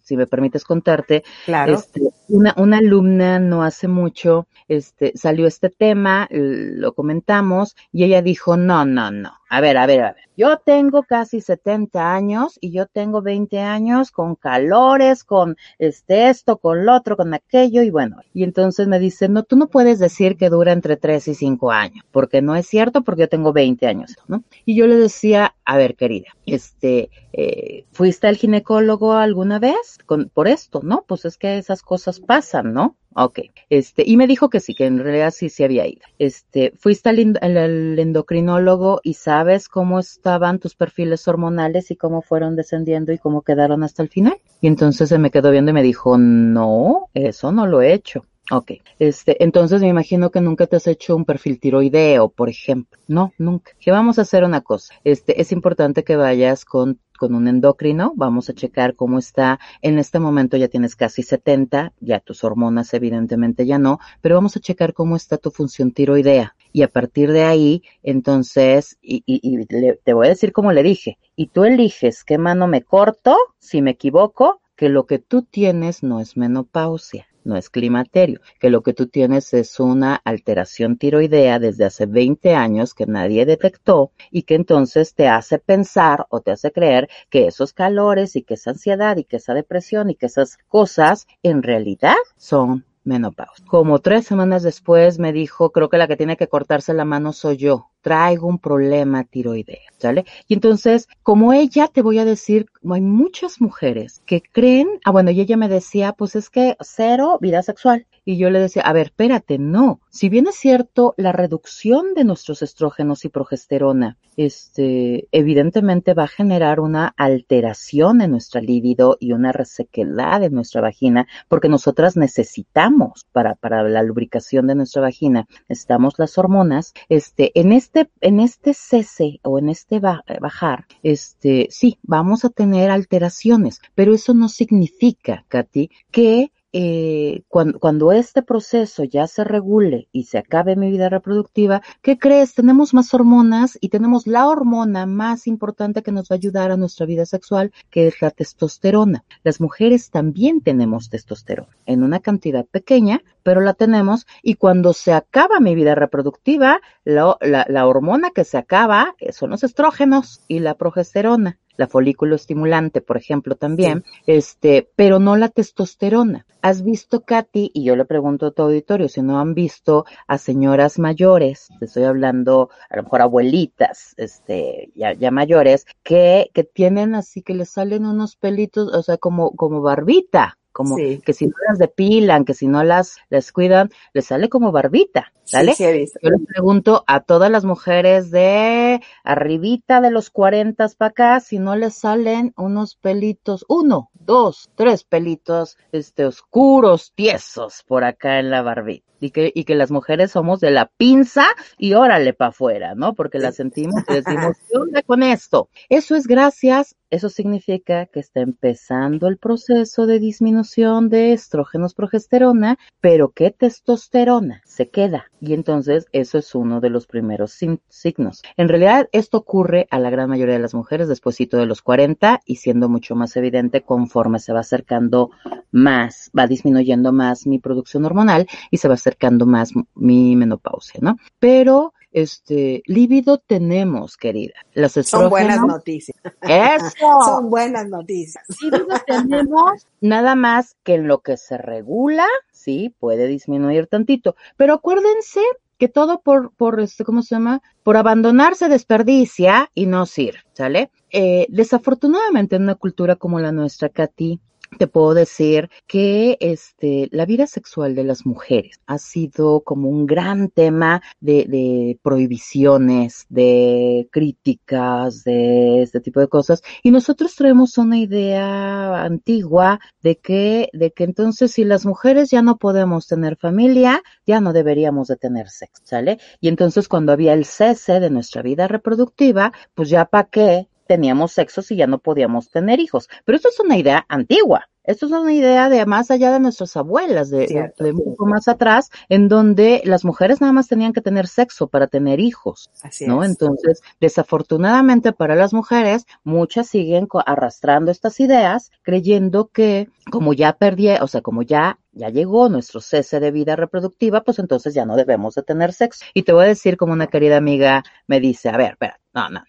[0.03, 1.75] si me permites contarte, claro.
[1.75, 8.21] Este, una, una alumna no hace mucho, este, salió este tema, lo comentamos y ella
[8.21, 12.57] dijo, no, no, no, a ver, a ver, a ver, yo tengo casi 70 años
[12.61, 17.83] y yo tengo 20 años con calores, con este, esto, con lo otro, con aquello
[17.83, 21.27] y bueno, y entonces me dice, no, tú no puedes decir que dura entre 3
[21.27, 24.41] y 5 años, porque no es cierto, porque yo tengo 20 años, ¿no?
[24.63, 30.29] Y yo le decía, a ver, querida, este, eh, ¿fuiste al ginecólogo alguna vez con,
[30.29, 30.79] por esto?
[30.81, 32.95] No, pues es que esas cosas pasan, ¿no?
[33.13, 36.01] Ok, este, y me dijo que sí, que en realidad sí se había ido.
[36.17, 43.11] Este, fuiste al, endocrinólogo y sabes cómo estaban tus perfiles hormonales y cómo fueron descendiendo
[43.11, 44.37] y cómo quedaron hasta el final.
[44.61, 48.25] Y entonces se me quedó viendo y me dijo, no, eso no lo he hecho.
[48.49, 52.99] Ok, este, entonces me imagino que nunca te has hecho un perfil tiroideo, por ejemplo.
[53.07, 53.71] No, nunca.
[53.79, 54.93] Que vamos a hacer una cosa.
[55.03, 59.59] Este, es importante que vayas con con un endocrino, vamos a checar cómo está.
[59.83, 64.57] En este momento ya tienes casi 70, ya tus hormonas evidentemente ya no, pero vamos
[64.57, 66.55] a checar cómo está tu función tiroidea.
[66.73, 69.65] Y a partir de ahí, entonces, y, y, y
[70.03, 73.83] te voy a decir como le dije, y tú eliges qué mano me corto, si
[73.83, 78.81] me equivoco, que lo que tú tienes no es menopausia no es climaterio, que lo
[78.81, 84.43] que tú tienes es una alteración tiroidea desde hace 20 años que nadie detectó y
[84.43, 88.71] que entonces te hace pensar o te hace creer que esos calores y que esa
[88.71, 93.65] ansiedad y que esa depresión y que esas cosas en realidad son menopausia.
[93.67, 97.33] Como tres semanas después me dijo, creo que la que tiene que cortarse la mano
[97.33, 97.90] soy yo.
[98.01, 100.25] Traigo un problema tiroidea, ¿sale?
[100.47, 105.31] Y entonces, como ella, te voy a decir, hay muchas mujeres que creen, ah, bueno,
[105.31, 108.07] y ella me decía, pues es que cero vida sexual.
[108.23, 109.99] y yo le decía, a ver, espérate, no.
[110.09, 116.27] Si bien es cierto, la reducción de nuestros estrógenos y progesterona, este, evidentemente va a
[116.27, 123.25] generar una alteración en nuestra libido y una resequedad en nuestra vagina, porque nosotras necesitamos
[123.31, 126.93] para, para la lubricación de nuestra vagina, necesitamos las hormonas.
[127.09, 127.90] Este, en este,
[128.21, 134.33] en este cese o en este bajar, este, sí, vamos a tener alteraciones, pero eso
[134.33, 140.75] no significa, Katy, que eh, cuando, cuando, este proceso ya se regule y se acabe
[140.75, 142.53] mi vida reproductiva, ¿qué crees?
[142.53, 146.77] Tenemos más hormonas y tenemos la hormona más importante que nos va a ayudar a
[146.77, 149.23] nuestra vida sexual, que es la testosterona.
[149.43, 155.13] Las mujeres también tenemos testosterona en una cantidad pequeña, pero la tenemos y cuando se
[155.13, 160.59] acaba mi vida reproductiva, la, la, hormona que se acaba eh, son los estrógenos y
[160.59, 166.45] la progesterona la folículo estimulante, por ejemplo, también, este, pero no la testosterona.
[166.61, 167.71] ¿Has visto, Katy?
[167.73, 171.85] Y yo le pregunto a tu auditorio si no han visto a señoras mayores, te
[171.85, 177.55] estoy hablando a lo mejor abuelitas, este, ya, ya mayores, que, que tienen así que
[177.55, 182.45] les salen unos pelitos, o sea, como, como barbita, como que si no las depilan,
[182.45, 185.73] que si no las, les cuidan, les sale como barbita, ¿sale?
[185.77, 191.59] Yo les pregunto a todas las mujeres de arribita de los 40 para acá, si
[191.59, 198.49] no les salen unos pelitos, uno, dos, tres pelitos, este, oscuros, tiesos por acá en
[198.49, 199.05] la barbita.
[199.23, 201.45] Y que, y que las mujeres somos de la pinza
[201.77, 203.13] y órale para afuera, ¿no?
[203.13, 205.69] Porque la sentimos y decimos, ¿qué onda con esto?
[205.89, 212.79] Eso es gracias eso significa que está empezando el proceso de disminución de estrógenos progesterona,
[213.01, 215.25] pero que testosterona se queda.
[215.41, 218.41] Y entonces eso es uno de los primeros signos.
[218.57, 222.41] En realidad esto ocurre a la gran mayoría de las mujeres después de los 40
[222.45, 225.31] y siendo mucho más evidente conforme se va acercando
[225.71, 231.17] más, va disminuyendo más mi producción hormonal y se va acercando más mi menopausia, ¿no?
[231.39, 234.53] Pero este, líbido tenemos, querida.
[234.73, 236.17] Las Son buenas noticias.
[236.41, 237.07] Eso.
[237.25, 238.43] Son buenas noticias.
[238.61, 244.35] Líbido tenemos nada más que en lo que se regula, sí, puede disminuir tantito.
[244.57, 245.41] Pero acuérdense
[245.77, 247.61] que todo por, por este, ¿cómo se llama?
[247.81, 250.91] Por abandonarse desperdicia y no sirve, ¿sale?
[251.09, 254.39] Eh, desafortunadamente en una cultura como la nuestra, Katy,
[254.77, 260.05] te puedo decir que este, la vida sexual de las mujeres ha sido como un
[260.05, 266.61] gran tema de, de, prohibiciones, de críticas, de este tipo de cosas.
[266.83, 272.41] Y nosotros traemos una idea antigua de que, de que entonces si las mujeres ya
[272.41, 276.19] no podemos tener familia, ya no deberíamos de tener sexo, ¿sale?
[276.39, 281.31] Y entonces cuando había el cese de nuestra vida reproductiva, pues ya para qué teníamos
[281.31, 283.09] sexo si ya no podíamos tener hijos.
[283.25, 284.67] Pero esto es una idea antigua.
[284.83, 288.47] Esto es una idea de más allá de nuestras abuelas, de, de, un poco más
[288.47, 293.05] atrás, en donde las mujeres nada más tenían que tener sexo para tener hijos, Así
[293.05, 293.23] ¿no?
[293.23, 300.89] Entonces, desafortunadamente para las mujeres, muchas siguen arrastrando estas ideas, creyendo que como ya perdí,
[300.89, 304.95] o sea, como ya ya llegó nuestro cese de vida reproductiva, pues entonces ya no
[304.95, 306.05] debemos de tener sexo.
[306.13, 309.29] Y te voy a decir como una querida amiga me dice, a ver, espera, no,
[309.29, 309.43] no,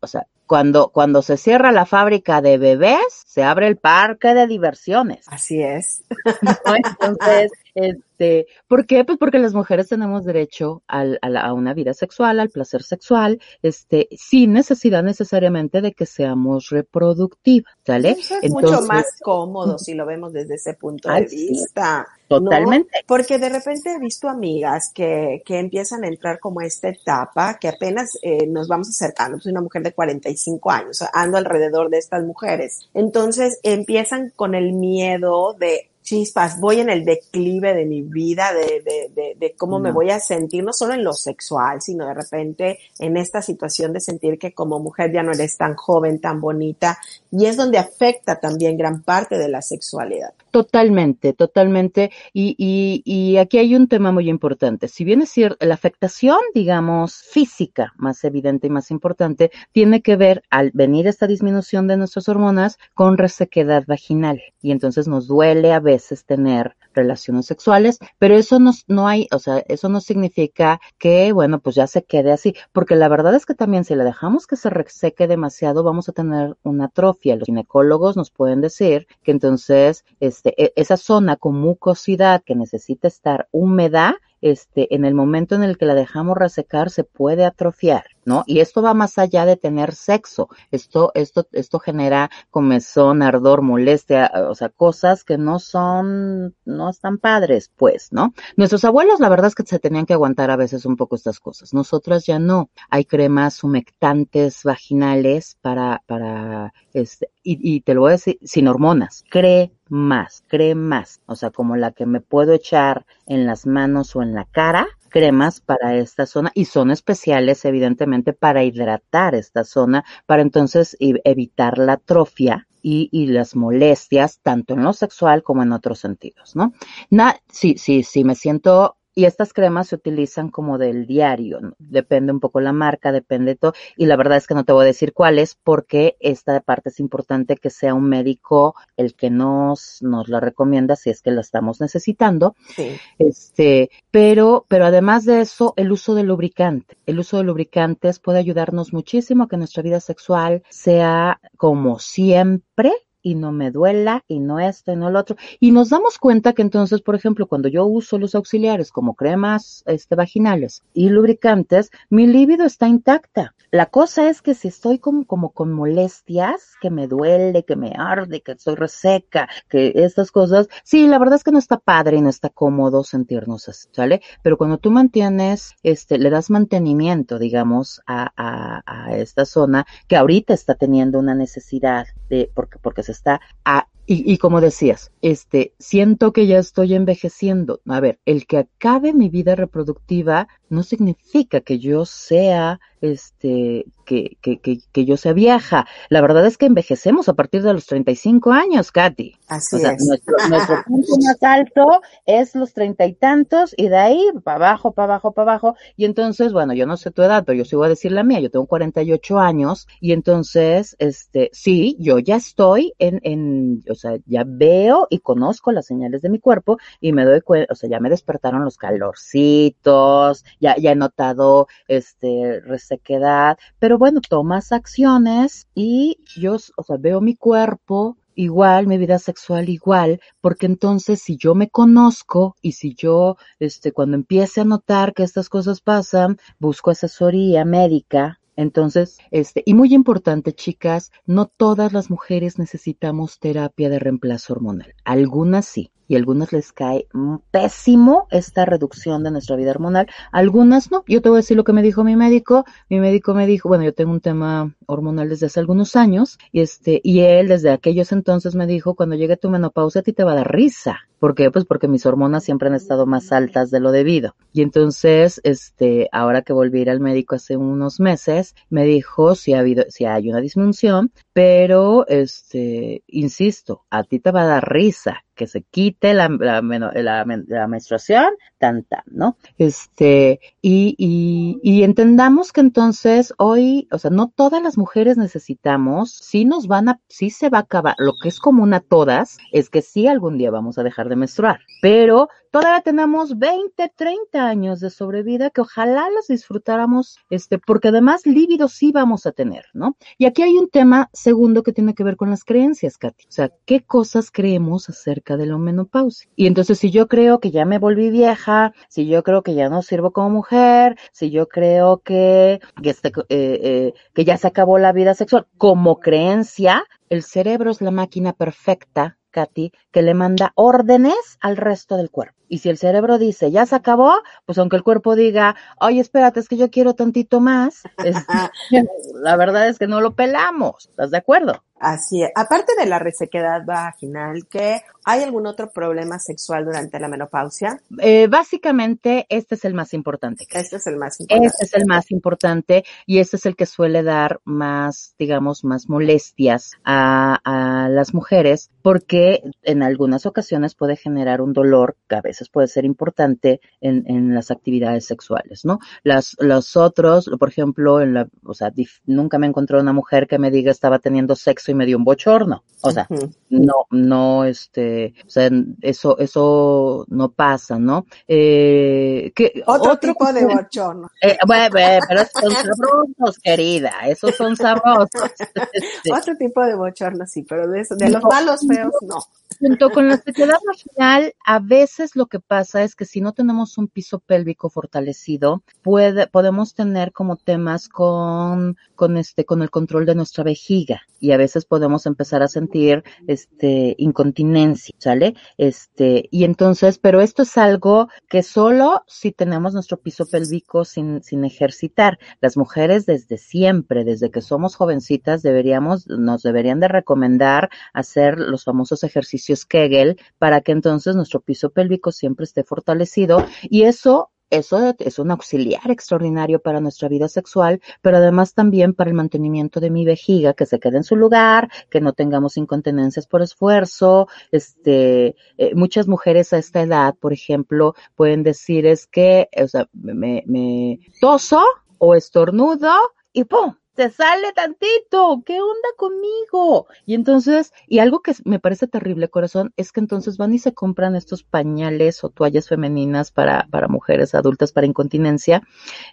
[0.00, 4.48] o sea, cuando, cuando se cierra la fábrica de bebés, se abre el parque de
[4.48, 5.26] diversiones.
[5.28, 6.02] Así es.
[7.00, 9.04] Entonces, este, ¿por qué?
[9.04, 13.40] Pues porque las mujeres tenemos derecho al, a, a, una vida sexual, al placer sexual,
[13.62, 18.16] este, sin necesidad necesariamente de que seamos reproductivas, ¿sale?
[18.42, 22.06] es mucho más cómodo si lo vemos desde ese punto de vista.
[22.28, 22.90] Totalmente.
[23.06, 27.68] Porque de repente he visto amigas que, que empiezan a entrar como esta etapa, que
[27.68, 32.24] apenas eh, nos vamos acercando, soy una mujer de 45 años, ando alrededor de estas
[32.24, 32.88] mujeres.
[32.92, 38.82] Entonces empiezan con el miedo de chispas, voy en el declive de mi vida, de,
[38.82, 42.14] de, de, de cómo me voy a sentir, no solo en lo sexual, sino de
[42.14, 46.40] repente en esta situación de sentir que como mujer ya no eres tan joven, tan
[46.40, 46.98] bonita,
[47.30, 50.32] y es donde afecta también gran parte de la sexualidad.
[50.50, 52.10] Totalmente, totalmente.
[52.32, 54.88] Y, y, y aquí hay un tema muy importante.
[54.88, 60.16] Si bien es cierto, la afectación, digamos, física más evidente y más importante, tiene que
[60.16, 64.40] ver al venir esta disminución de nuestras hormonas con resequedad vaginal.
[64.62, 69.38] Y entonces nos duele a veces tener relaciones sexuales, pero eso no, no hay, o
[69.38, 73.46] sea, eso no significa que, bueno, pues ya se quede así, porque la verdad es
[73.46, 77.36] que también si le dejamos que se reseque demasiado, vamos a tener una atrofia.
[77.36, 83.08] Los ginecólogos nos pueden decir que entonces, este, e, esa zona con mucosidad que necesita
[83.08, 88.04] estar húmeda, este, en el momento en el que la dejamos resecar, se puede atrofiar.
[88.28, 88.44] ¿No?
[88.46, 90.48] Y esto va más allá de tener sexo.
[90.70, 97.16] Esto, esto, esto genera comezón, ardor, molestia, o sea, cosas que no son, no están
[97.18, 98.34] padres, pues, ¿no?
[98.56, 101.40] Nuestros abuelos, la verdad es que se tenían que aguantar a veces un poco estas
[101.40, 101.72] cosas.
[101.72, 102.70] Nosotras ya no.
[102.90, 108.68] Hay cremas humectantes vaginales para, para, este, y, y te lo voy a decir, sin
[108.68, 109.24] hormonas.
[109.30, 111.20] Cree más, cree más.
[111.26, 114.86] O sea, como la que me puedo echar en las manos o en la cara,
[115.08, 121.78] cremas para esta zona y son especiales evidentemente para hidratar esta zona para entonces evitar
[121.78, 126.72] la atrofia y, y, las molestias tanto en lo sexual como en otros sentidos, ¿no?
[127.10, 132.30] Na, sí, sí, sí, me siento y estas cremas se utilizan como del diario, depende
[132.30, 134.86] un poco la marca, depende todo, y la verdad es que no te voy a
[134.86, 140.28] decir cuáles porque esta parte es importante que sea un médico el que nos, nos
[140.28, 142.54] la recomienda si es que la estamos necesitando.
[142.76, 142.96] Sí.
[143.18, 146.96] Este, pero, pero además de eso, el uso de lubricante.
[147.04, 152.92] El uso de lubricantes puede ayudarnos muchísimo a que nuestra vida sexual sea como siempre
[153.28, 155.36] y no me duela y no esto y no lo otro.
[155.60, 159.82] Y nos damos cuenta que entonces, por ejemplo, cuando yo uso los auxiliares como cremas
[159.86, 163.54] este, vaginales y lubricantes, mi líbido está intacta.
[163.70, 167.92] La cosa es que si estoy como, como con molestias, que me duele, que me
[167.94, 172.16] arde, que estoy reseca, que estas cosas, sí, la verdad es que no está padre
[172.16, 174.22] y no está cómodo sentirnos así, ¿sale?
[174.42, 180.16] Pero cuando tú mantienes, este, le das mantenimiento, digamos, a, a, a esta zona que
[180.16, 182.06] ahorita está teniendo una necesidad
[182.54, 187.82] porque, porque se está a y, y, como decías, este, siento que ya estoy envejeciendo.
[187.86, 194.38] A ver, el que acabe mi vida reproductiva no significa que yo sea, este, que,
[194.40, 195.86] que, que, que yo sea vieja.
[196.08, 199.36] La verdad es que envejecemos a partir de los 35 años, Katy.
[199.48, 200.04] Así o sea, es.
[200.06, 204.92] Nuestro, nuestro punto más alto es los treinta y tantos y de ahí para abajo,
[204.92, 205.76] para abajo, para abajo.
[205.96, 208.22] Y entonces, bueno, yo no sé tu edad, pero yo sí voy a decir la
[208.22, 208.40] mía.
[208.40, 214.16] Yo tengo 48 años y entonces, este, sí, yo ya estoy en, en, o sea,
[214.26, 217.90] ya veo y conozco las señales de mi cuerpo y me doy cuenta, o sea,
[217.90, 225.66] ya me despertaron los calorcitos, ya, ya he notado, este, resequedad, pero bueno, tomas acciones
[225.74, 231.36] y yo, o sea, veo mi cuerpo igual, mi vida sexual igual, porque entonces si
[231.36, 236.38] yo me conozco y si yo, este, cuando empiece a notar que estas cosas pasan,
[236.58, 243.88] busco asesoría médica, entonces, este, y muy importante, chicas, no todas las mujeres necesitamos terapia
[243.88, 244.94] de reemplazo hormonal.
[245.04, 247.06] Algunas sí, y a algunas les cae
[247.50, 251.04] pésimo esta reducción de nuestra vida hormonal, algunas no.
[251.06, 252.64] Yo te voy a decir lo que me dijo mi médico.
[252.88, 256.60] Mi médico me dijo, bueno, yo tengo un tema hormonal desde hace algunos años, y
[256.60, 260.24] este, y él desde aquellos entonces me dijo, cuando llegue tu menopausia a ti te
[260.24, 261.00] va a dar risa.
[261.18, 261.50] ¿Por qué?
[261.50, 264.36] Pues porque mis hormonas siempre han estado más altas de lo debido.
[264.52, 269.34] Y entonces, este, ahora que volví a ir al médico hace unos meses, me dijo
[269.34, 274.46] si ha habido, si hay una disfunción, pero, este, insisto, a ti te va a
[274.46, 278.26] dar risa que se quite la, menstruación,
[278.58, 279.38] tan, tan, ¿no?
[279.56, 286.12] Este, y, y, y entendamos que entonces hoy, o sea, no todas las mujeres necesitamos,
[286.12, 289.38] sí nos van a, sí se va a acabar, lo que es común a todas
[289.52, 294.46] es que sí algún día vamos a dejar de menstruar, pero todavía tenemos 20, 30
[294.46, 299.66] años de sobrevida que ojalá los disfrutáramos, este, porque además líbido sí vamos a tener,
[299.72, 299.96] ¿no?
[300.16, 303.24] Y aquí hay un tema segundo que tiene que ver con las creencias, Katy.
[303.28, 306.30] O sea, ¿qué cosas creemos acerca de la menopausia?
[306.36, 309.68] Y entonces si yo creo que ya me volví vieja, si yo creo que ya
[309.68, 314.46] no sirvo como mujer, si yo creo que, que, este, eh, eh, que ya se
[314.46, 320.14] acabó la vida sexual, como creencia, el cerebro es la máquina perfecta Katy, que le
[320.14, 322.37] manda órdenes al resto del cuerpo.
[322.48, 324.14] Y si el cerebro dice, ya se acabó,
[324.46, 328.16] pues aunque el cuerpo diga, oye, espérate, es que yo quiero tantito más, es,
[329.14, 330.88] la verdad es que no lo pelamos.
[330.88, 331.64] ¿Estás de acuerdo?
[331.80, 332.30] Así es.
[332.34, 337.80] Aparte de la resequedad vaginal, ¿qué hay algún otro problema sexual durante la menopausia?
[337.98, 340.46] Eh, básicamente, este es el más importante.
[340.50, 341.46] Este es el más importante.
[341.46, 345.88] Este es el más importante y este es el que suele dar más, digamos, más
[345.88, 352.20] molestias a, a las mujeres porque en algunas ocasiones puede generar un dolor que a
[352.20, 355.78] veces puede ser importante en, en las actividades sexuales, ¿no?
[356.04, 360.26] Las, los otros, por ejemplo, en la, o sea, dif, nunca me encontré una mujer
[360.26, 362.62] que me diga estaba teniendo sexo y me dio un bochorno.
[362.82, 363.34] O sea, uh -huh.
[363.50, 368.06] no, no, este, o sea, eso, eso no pasa, ¿no?
[368.26, 371.10] Eh, ¿qué, otro, otro, tipo de bochorno.
[371.20, 375.08] Eh, bueno, pero son sabrosos, querida, esos son sabrosos.
[376.12, 379.18] Otro tipo de bochorno, sí, pero de, eso, de los malos feos, no.
[379.58, 383.78] junto con la sequedad vaginal, a veces lo que pasa es que si no tenemos
[383.78, 390.06] un piso pélvico fortalecido, puede, podemos tener como temas con, con este, con el control
[390.06, 395.34] de nuestra vejiga y a veces podemos empezar a sentir, este, incontinencia, ¿sale?
[395.56, 401.22] Este, y entonces, pero esto es algo que solo si tenemos nuestro piso pélvico sin,
[401.22, 402.18] sin ejercitar.
[402.40, 408.64] Las mujeres desde siempre, desde que somos jovencitas, deberíamos, nos deberían de recomendar hacer los
[408.64, 414.94] famosos ejercicios Kegel para que entonces nuestro piso pélvico siempre esté fortalecido y eso eso
[414.98, 419.90] es un auxiliar extraordinario para nuestra vida sexual, pero además también para el mantenimiento de
[419.90, 424.28] mi vejiga, que se quede en su lugar, que no tengamos incontinencias por esfuerzo.
[424.50, 429.88] Este, eh, muchas mujeres a esta edad, por ejemplo, pueden decir es que, o sea,
[429.92, 431.62] me, me toso
[431.98, 432.92] o estornudo
[433.32, 433.74] y ¡pum!
[433.98, 436.86] Te sale tantito, ¿qué onda conmigo?
[437.04, 440.72] Y entonces, y algo que me parece terrible, corazón, es que entonces van y se
[440.72, 445.64] compran estos pañales o toallas femeninas para, para mujeres adultas para incontinencia,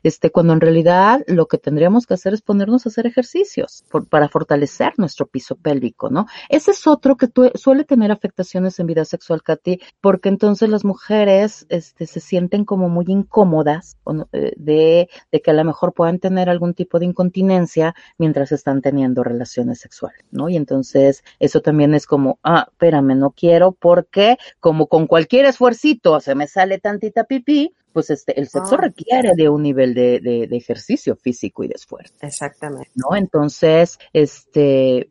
[0.01, 4.29] este, cuando en realidad lo que tendríamos que hacer es ponernos a hacer ejercicios para
[4.29, 6.25] fortalecer nuestro piso pélvico, ¿no?
[6.49, 11.67] Ese es otro que suele tener afectaciones en vida sexual, Katy, porque entonces las mujeres,
[11.69, 13.95] este, se sienten como muy incómodas
[14.31, 17.74] eh, de, de que a lo mejor puedan tener algún tipo de incontinencia
[18.17, 20.49] mientras están teniendo relaciones sexuales, ¿no?
[20.49, 26.19] Y entonces eso también es como, ah, espérame, no quiero porque como con cualquier esfuercito
[26.19, 28.81] se me sale tantita pipí, pues este, el sexo ah.
[28.81, 32.13] requiere de un nivel de, de, de, ejercicio físico y de esfuerzo.
[32.19, 32.91] Exactamente.
[32.93, 33.15] ¿No?
[33.15, 35.09] Entonces, este,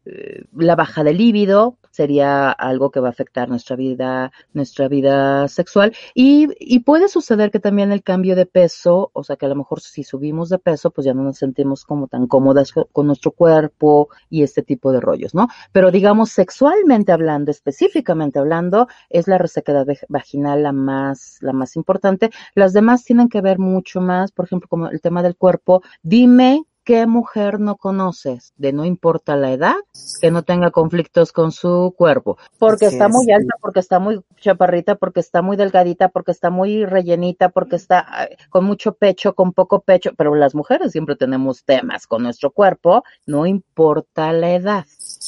[0.55, 5.95] la baja de líbido, sería algo que va a afectar nuestra vida, nuestra vida sexual.
[6.13, 9.55] Y, y puede suceder que también el cambio de peso, o sea que a lo
[9.55, 13.31] mejor si subimos de peso, pues ya no nos sentimos como tan cómodas con nuestro
[13.31, 15.47] cuerpo y este tipo de rollos, ¿no?
[15.71, 22.31] Pero digamos, sexualmente hablando, específicamente hablando, es la resequedad vaginal la más, la más importante.
[22.57, 25.83] Las demás tienen que ver mucho más, por ejemplo, como el tema del cuerpo.
[26.03, 28.53] Dime ¿Qué mujer no conoces?
[28.57, 29.77] De no importa la edad,
[30.21, 32.37] que no tenga conflictos con su cuerpo.
[32.59, 36.85] Porque está muy alta, porque está muy chaparrita, porque está muy delgadita, porque está muy
[36.85, 40.11] rellenita, porque está con mucho pecho, con poco pecho.
[40.15, 44.85] Pero las mujeres siempre tenemos temas con nuestro cuerpo, no importa la edad.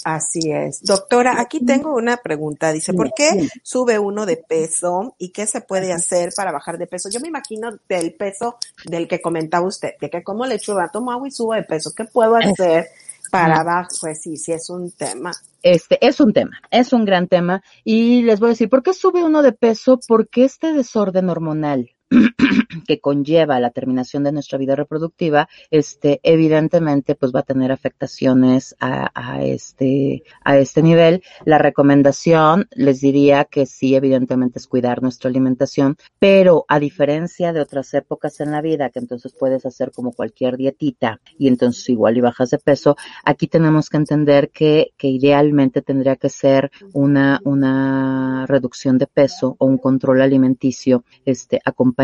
[0.09, 0.85] Así es.
[0.85, 2.73] Doctora, aquí tengo una pregunta.
[2.73, 6.87] Dice, ¿por qué sube uno de peso y qué se puede hacer para bajar de
[6.87, 7.09] peso?
[7.11, 11.27] Yo me imagino del peso del que comentaba usted, de que como lechuga tomo agua
[11.27, 11.91] y subo de peso.
[11.93, 12.87] ¿Qué puedo hacer
[13.33, 13.89] para abajo?
[14.01, 15.33] Pues sí, sí es un tema.
[15.61, 17.65] Este es un tema, es un gran tema.
[17.83, 19.99] Y les voy a decir, ¿por qué sube uno de peso?
[20.07, 21.96] Porque este desorden hormonal
[22.87, 28.77] que conlleva la terminación de nuestra vida reproductiva, este, evidentemente, pues va a tener afectaciones
[28.79, 31.23] a, a, este, a este nivel.
[31.45, 37.61] La recomendación, les diría que sí, evidentemente es cuidar nuestra alimentación, pero a diferencia de
[37.61, 42.17] otras épocas en la vida, que entonces puedes hacer como cualquier dietita y entonces igual
[42.17, 47.41] y bajas de peso, aquí tenemos que entender que, que idealmente tendría que ser una,
[47.45, 51.96] una reducción de peso o un control alimenticio, este, acompañado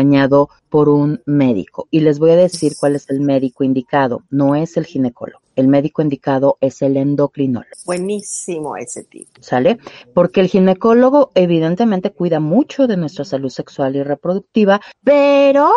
[0.69, 1.87] por un médico.
[1.91, 4.23] Y les voy a decir cuál es el médico indicado.
[4.29, 5.41] No es el ginecólogo.
[5.55, 7.69] El médico indicado es el endocrinólogo.
[7.85, 9.31] Buenísimo ese tipo.
[9.39, 9.77] ¿Sale?
[10.13, 15.71] Porque el ginecólogo evidentemente cuida mucho de nuestra salud sexual y reproductiva, pero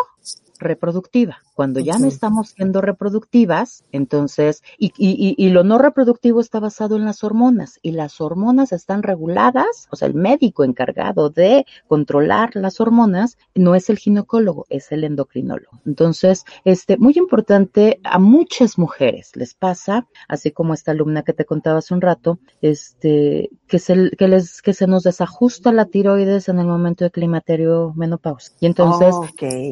[0.58, 1.42] reproductiva.
[1.56, 6.96] Cuando ya no estamos siendo reproductivas, entonces, y, y, y, lo no reproductivo está basado
[6.96, 12.50] en las hormonas, y las hormonas están reguladas, o sea, el médico encargado de controlar
[12.52, 15.80] las hormonas no es el ginecólogo, es el endocrinólogo.
[15.86, 21.46] Entonces, este, muy importante, a muchas mujeres les pasa, así como esta alumna que te
[21.46, 26.50] contaba hace un rato, este, que se, que les, que se nos desajusta la tiroides
[26.50, 28.52] en el momento de climaterio menopausa.
[28.60, 29.14] Y entonces,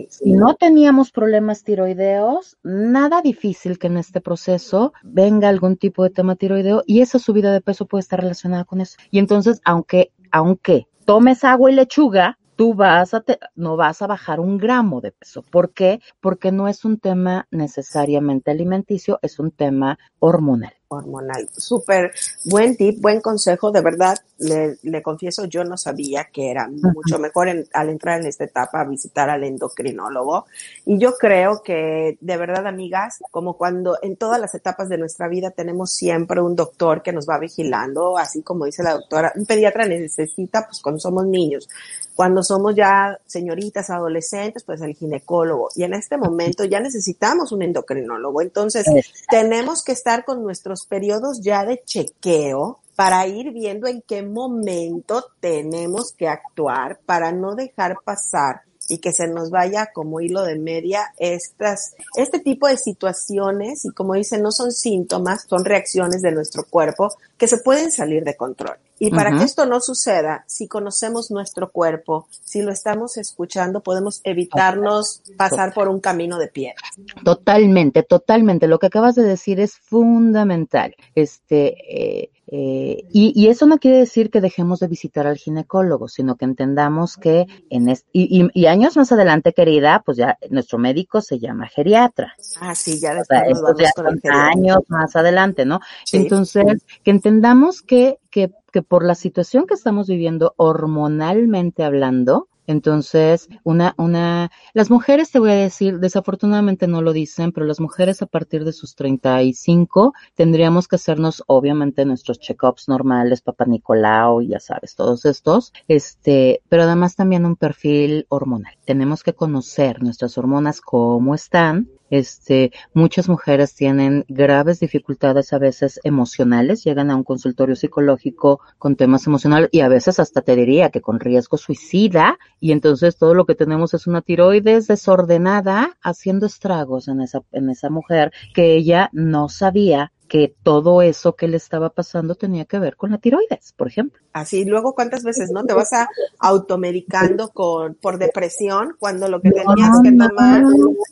[0.09, 6.05] si no teníamos problemas tiroides, tiroideos, nada difícil que en este proceso venga algún tipo
[6.05, 8.97] de tema tiroideo y esa subida de peso puede estar relacionada con eso.
[9.11, 13.25] Y entonces, aunque, aunque tomes agua y lechuga, tú vas a
[13.57, 15.43] no vas a bajar un gramo de peso.
[15.43, 16.01] ¿Por qué?
[16.21, 21.49] Porque no es un tema necesariamente alimenticio, es un tema hormonal hormonal.
[21.57, 22.13] Súper
[22.45, 23.71] buen tip, buen consejo.
[23.71, 28.27] De verdad, le, le, confieso, yo no sabía que era mucho mejor al entrar en
[28.27, 30.47] esta etapa visitar al endocrinólogo.
[30.87, 35.29] Y yo creo que, de verdad, amigas, como cuando en todas las etapas de nuestra
[35.29, 39.47] vida tenemos siempre un doctor que nos va vigilando, así como dice la doctora, un
[39.47, 41.69] pediatra necesita, pues cuando somos niños,
[42.15, 45.69] cuando somos ya señoritas, adolescentes, pues el ginecólogo.
[45.75, 48.41] Y en este momento ya necesitamos un endocrinólogo.
[48.41, 48.87] Entonces,
[49.29, 55.25] tenemos que estar con nuestros periodos ya de chequeo para ir viendo en qué momento
[55.41, 60.59] tenemos que actuar para no dejar pasar y que se nos vaya como hilo de
[60.59, 66.33] media estas, este tipo de situaciones y como dicen, no son síntomas, son reacciones de
[66.33, 68.77] nuestro cuerpo que se pueden salir de control.
[68.99, 74.21] Y para que esto no suceda, si conocemos nuestro cuerpo, si lo estamos escuchando, podemos
[74.23, 76.77] evitarnos pasar por un camino de piedra.
[77.25, 78.69] Totalmente, totalmente.
[78.69, 80.95] Lo que acabas de decir es fundamental.
[81.15, 86.37] Este, eh, eh, y, eso no quiere decir que dejemos de visitar al ginecólogo, sino
[86.37, 91.39] que entendamos que en este, y, años más adelante, querida, pues ya nuestro médico se
[91.39, 92.35] llama geriatra.
[92.61, 93.93] Ah, sí, ya después
[94.31, 95.81] años más adelante, ¿no?
[96.13, 103.49] Entonces, que entendamos que, que, que por la situación que estamos viviendo hormonalmente hablando, entonces,
[103.63, 108.23] una, una, las mujeres te voy a decir, desafortunadamente no lo dicen, pero las mujeres
[108.23, 114.61] a partir de sus 35 tendríamos que hacernos, obviamente, nuestros check-ups normales, papá Nicolau, ya
[114.61, 118.77] sabes, todos estos, este, pero además también un perfil hormonal.
[118.85, 126.01] Tenemos que conocer nuestras hormonas, cómo están, este, muchas mujeres tienen graves dificultades a veces
[126.05, 130.91] emocionales, llegan a un consultorio psicológico con temas emocionales y a veces hasta te diría
[130.91, 136.47] que con riesgo suicida y entonces todo lo que tenemos es una tiroides desordenada haciendo
[136.47, 141.57] estragos en esa, en esa mujer que ella no sabía que todo eso que le
[141.57, 144.21] estaba pasando tenía que ver con la tiroides, por ejemplo.
[144.33, 145.63] Así, luego cuántas veces, ¿no?
[145.63, 146.09] Te vas a
[146.41, 150.65] automedicando con, por depresión cuando lo que tenías que tomar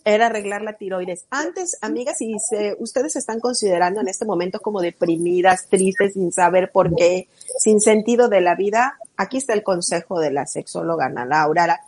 [0.04, 1.26] era arreglar la tiroides.
[1.30, 6.72] Antes, amigas, si se, ustedes están considerando en este momento como deprimidas, tristes, sin saber
[6.72, 7.28] por qué,
[7.60, 11.80] sin sentido de la vida, aquí está el consejo de la sexóloga Ana Laura.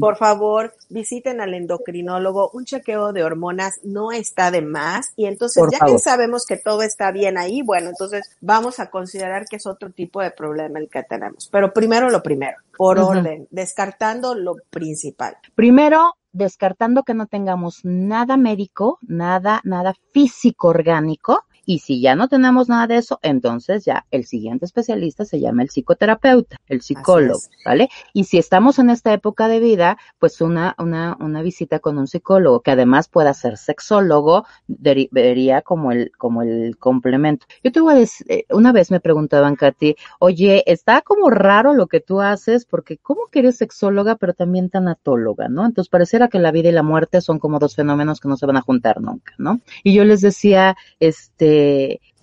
[0.00, 2.50] Por favor, visiten al endocrinólogo.
[2.54, 5.12] Un chequeo de hormonas no está de más.
[5.16, 9.44] Y entonces, ya que sabemos que todo está bien ahí, bueno, entonces vamos a considerar
[9.46, 11.48] que es otro tipo de problema el que tenemos.
[11.50, 15.36] Pero primero lo primero, por orden, descartando lo principal.
[15.54, 22.28] Primero, descartando que no tengamos nada médico, nada, nada físico orgánico, y si ya no
[22.28, 27.40] tenemos nada de eso, entonces ya el siguiente especialista se llama el psicoterapeuta, el psicólogo,
[27.64, 27.88] ¿vale?
[28.12, 32.08] Y si estamos en esta época de vida, pues una, una, una visita con un
[32.08, 37.46] psicólogo que además pueda ser sexólogo, vería como el, como el complemento.
[37.62, 41.74] Yo te voy a decir, eh, una vez me preguntaban, Katy, oye, está como raro
[41.74, 45.64] lo que tú haces, porque ¿cómo que eres sexóloga pero también tanatóloga, no?
[45.64, 48.46] Entonces pareciera que la vida y la muerte son como dos fenómenos que no se
[48.46, 49.60] van a juntar nunca, ¿no?
[49.84, 51.51] Y yo les decía, este,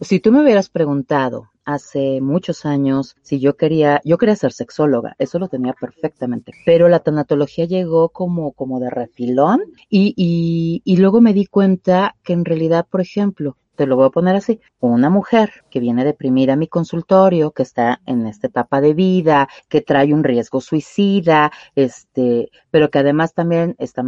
[0.02, 5.16] si tú me hubieras preguntado hace muchos años si yo quería, yo quería ser sexóloga,
[5.20, 10.98] eso lo tenía perfectamente, pero la tanatología llegó como, como de refilón y, y, y
[10.98, 14.60] luego me di cuenta que en realidad, por ejemplo, te lo voy a poner así,
[14.82, 19.48] una mujer que viene deprimida a mi consultorio, que está en esta etapa de vida,
[19.70, 24.04] que trae un riesgo suicida, este, pero que además también está,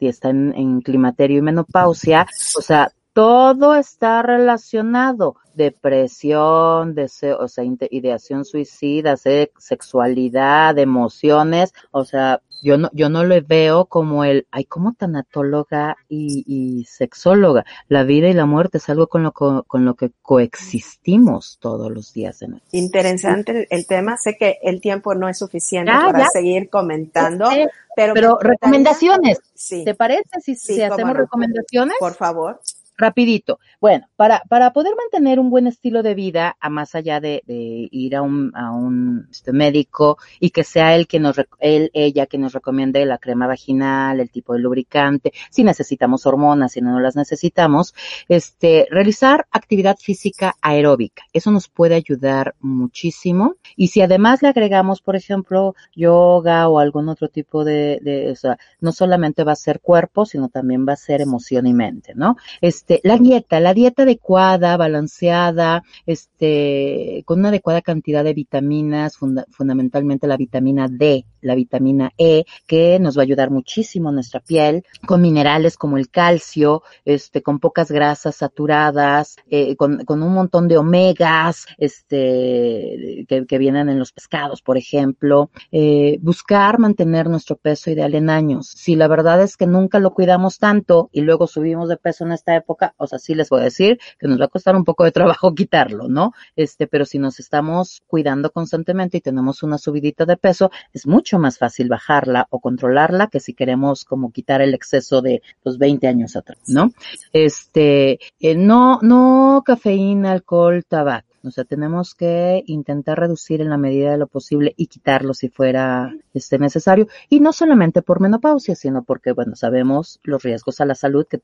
[0.00, 2.26] está en climaterio y menopausia,
[2.58, 5.36] o sea, todo está relacionado.
[5.54, 13.40] Depresión, deseo, o sea, ideación suicida, sexualidad, emociones, o sea, yo no, yo no le
[13.40, 17.64] veo como el, ay, como tanatóloga y, y sexóloga.
[17.88, 22.12] La vida y la muerte es algo con lo, con, lo que coexistimos todos los
[22.14, 22.42] días.
[22.42, 24.16] En Interesante el, tema.
[24.16, 27.48] Sé que el tiempo no es suficiente para seguir comentando.
[27.94, 29.38] pero, recomendaciones.
[29.84, 31.96] ¿Te parece si, si hacemos recomendaciones?
[32.00, 32.60] Por favor
[32.96, 33.58] rapidito.
[33.80, 37.88] Bueno, para, para poder mantener un buen estilo de vida, a más allá de, de
[37.90, 42.26] ir a un, a un este, médico y que sea él que nos, él, ella
[42.26, 47.00] que nos recomiende la crema vaginal, el tipo de lubricante, si necesitamos hormonas, si no
[47.00, 47.94] las necesitamos,
[48.28, 51.24] este, realizar actividad física aeróbica.
[51.32, 53.56] Eso nos puede ayudar muchísimo.
[53.76, 58.36] Y si además le agregamos, por ejemplo, yoga o algún otro tipo de, de o
[58.36, 62.14] sea, no solamente va a ser cuerpo, sino también va a ser emoción y mente,
[62.14, 62.36] ¿no?
[62.60, 70.26] Este, la dieta, la dieta adecuada, balanceada, este, con una adecuada cantidad de vitaminas, fundamentalmente
[70.26, 75.22] la vitamina D, la vitamina E, que nos va a ayudar muchísimo nuestra piel, con
[75.22, 80.78] minerales como el calcio, este, con pocas grasas saturadas, eh, con, con, un montón de
[80.78, 87.90] omegas, este, que, que vienen en los pescados, por ejemplo, eh, buscar mantener nuestro peso
[87.90, 88.68] ideal en años.
[88.68, 92.32] Si la verdad es que nunca lo cuidamos tanto y luego subimos de peso en
[92.32, 94.84] esta época, o sea, sí les voy a decir que nos va a costar un
[94.84, 96.32] poco de trabajo quitarlo, ¿no?
[96.56, 101.33] Este, pero si nos estamos cuidando constantemente y tenemos una subidita de peso, es mucho
[101.38, 106.06] más fácil bajarla o controlarla que si queremos como quitar el exceso de los 20
[106.08, 106.92] años atrás, ¿no?
[107.32, 113.76] Este, eh, no, no cafeína, alcohol, tabaco O sea, tenemos que intentar reducir en la
[113.76, 117.08] medida de lo posible y quitarlo si fuera este necesario.
[117.28, 121.40] Y no solamente por menopausia, sino porque, bueno, sabemos los riesgos a la salud que,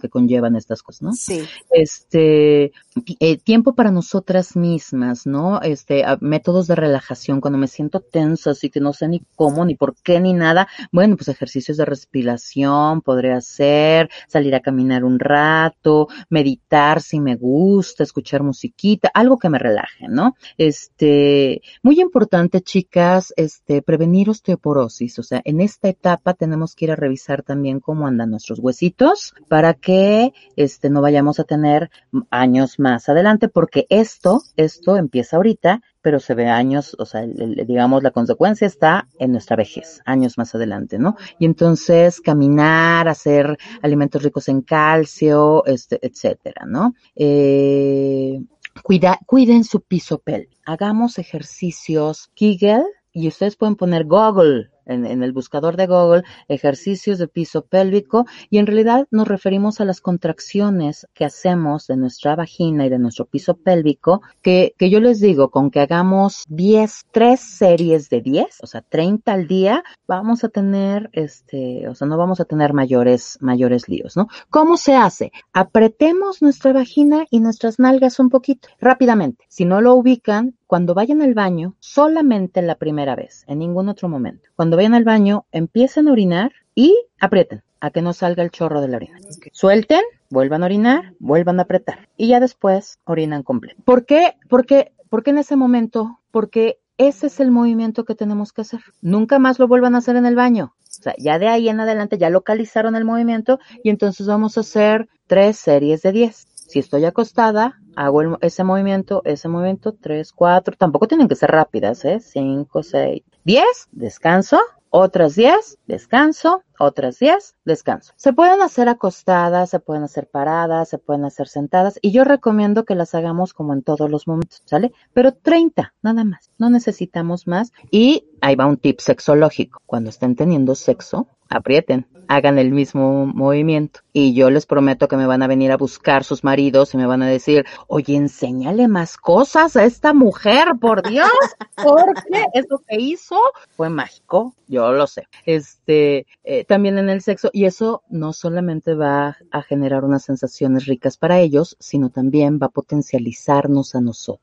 [0.00, 1.12] que conllevan estas cosas, ¿no?
[1.12, 1.44] Sí.
[1.70, 2.72] Este,
[3.20, 5.60] eh, tiempo para nosotras mismas, ¿no?
[5.62, 9.74] Este, métodos de relajación cuando me siento tensa, así que no sé ni cómo, ni
[9.74, 10.68] por qué, ni nada.
[10.92, 17.36] Bueno, pues ejercicios de respiración podría hacer, salir a caminar un rato, meditar si me
[17.36, 20.36] gusta, escuchar musiquita, algo que me relaje, ¿no?
[20.58, 25.18] Este, muy importante, chicas, este, prevenir osteoporosis.
[25.18, 29.34] O sea, en esta etapa tenemos que ir a revisar también cómo andan nuestros huesitos
[29.48, 31.90] para que, este, no vayamos a tener
[32.30, 38.02] años más adelante, porque esto, esto empieza ahorita pero se ve años, o sea, digamos,
[38.02, 41.16] la consecuencia está en nuestra vejez, años más adelante, ¿no?
[41.38, 46.92] Y entonces caminar, hacer alimentos ricos en calcio, este, etcétera, ¿no?
[47.16, 48.38] Eh,
[48.82, 50.22] cuida, cuiden su piso.
[50.64, 57.28] Hagamos ejercicios Kegel y ustedes pueden poner Google en, el buscador de Google ejercicios de
[57.28, 62.86] piso pélvico y en realidad nos referimos a las contracciones que hacemos de nuestra vagina
[62.86, 67.40] y de nuestro piso pélvico que, que yo les digo con que hagamos 10, 3
[67.40, 72.16] series de 10, o sea 30 al día, vamos a tener este, o sea no
[72.16, 74.28] vamos a tener mayores, mayores líos, ¿no?
[74.50, 75.32] ¿Cómo se hace?
[75.52, 79.44] Apretemos nuestra vagina y nuestras nalgas un poquito rápidamente.
[79.48, 84.08] Si no lo ubican, cuando vayan al baño, solamente la primera vez, en ningún otro
[84.08, 84.48] momento.
[84.56, 88.80] Cuando vayan al baño, empiecen a orinar y aprieten a que no salga el chorro
[88.80, 89.20] de la orina.
[89.52, 90.00] Suelten,
[90.30, 93.80] vuelvan a orinar, vuelvan a apretar y ya después orinan completo.
[93.84, 94.34] ¿Por qué?
[94.48, 98.80] Porque, porque en ese momento, porque ese es el movimiento que tenemos que hacer.
[99.00, 100.74] Nunca más lo vuelvan a hacer en el baño.
[100.80, 104.62] O sea, ya de ahí en adelante ya localizaron el movimiento y entonces vamos a
[104.62, 106.48] hacer tres series de diez.
[106.66, 112.04] Si estoy acostada, hago ese movimiento, ese movimiento, tres, cuatro, tampoco tienen que ser rápidas,
[112.04, 112.18] ¿eh?
[112.20, 114.58] Cinco, seis, diez, descanso,
[114.90, 118.12] otras diez, descanso, otras diez, descanso.
[118.16, 122.84] Se pueden hacer acostadas, se pueden hacer paradas, se pueden hacer sentadas y yo recomiendo
[122.84, 124.92] que las hagamos como en todos los momentos, ¿sale?
[125.12, 129.80] Pero 30, nada más, no necesitamos más y ahí va un tip sexológico.
[129.86, 134.00] Cuando estén teniendo sexo, aprieten, hagan el mismo movimiento.
[134.12, 137.06] Y yo les prometo que me van a venir a buscar sus maridos y me
[137.06, 141.30] van a decir, oye, enséñale más cosas a esta mujer, por Dios,
[141.76, 143.38] porque eso que hizo
[143.76, 145.28] fue mágico, yo lo sé.
[145.44, 150.86] Este, eh, también en el sexo, y eso no solamente va a generar unas sensaciones
[150.86, 154.40] ricas para ellos, sino también va a potencializarnos a nosotros.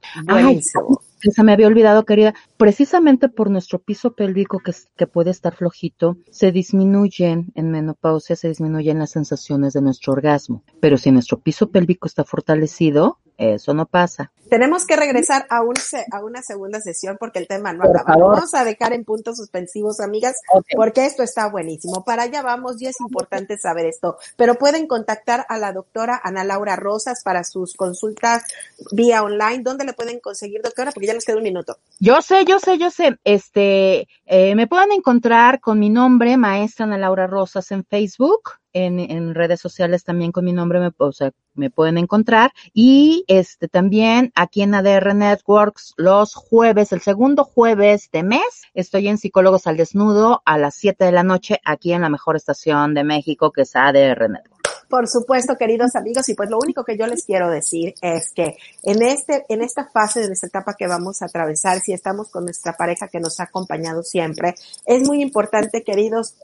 [1.21, 5.55] Que se me había olvidado, querida, precisamente por nuestro piso pélvico que, que puede estar
[5.55, 10.63] flojito, se disminuyen en menopausia, se disminuyen las sensaciones de nuestro orgasmo.
[10.79, 14.31] Pero si nuestro piso pélvico está fortalecido, eso no pasa.
[14.49, 15.75] Tenemos que regresar a, un
[16.11, 18.17] a una segunda sesión porque el tema no acaba.
[18.17, 20.35] Vamos a dejar en puntos suspensivos, amigas,
[20.75, 22.03] porque esto está buenísimo.
[22.03, 24.17] Para allá vamos y es importante saber esto.
[24.35, 28.43] Pero pueden contactar a la doctora Ana Laura Rosas para sus consultas
[28.91, 29.63] vía online.
[29.63, 30.91] ¿Dónde le pueden conseguir, doctora?
[30.91, 31.77] Porque ya nos queda un minuto.
[31.99, 33.17] Yo sé, yo sé, yo sé.
[33.23, 39.35] Este, eh, me pueden encontrar con mi nombre, maestra Ana Laura Rosas, en Facebook en,
[39.35, 42.51] redes sociales también con mi nombre me, o sea, me pueden encontrar.
[42.73, 49.07] Y este también aquí en ADR Networks los jueves, el segundo jueves de mes, estoy
[49.07, 52.93] en Psicólogos al Desnudo a las 7 de la noche aquí en la mejor estación
[52.93, 54.61] de México que es ADR Networks.
[54.91, 58.57] Por supuesto, queridos amigos, y pues lo único que yo les quiero decir es que
[58.83, 62.43] en este, en esta fase de esta etapa que vamos a atravesar, si estamos con
[62.43, 64.53] nuestra pareja que nos ha acompañado siempre,
[64.85, 66.35] es muy importante, queridos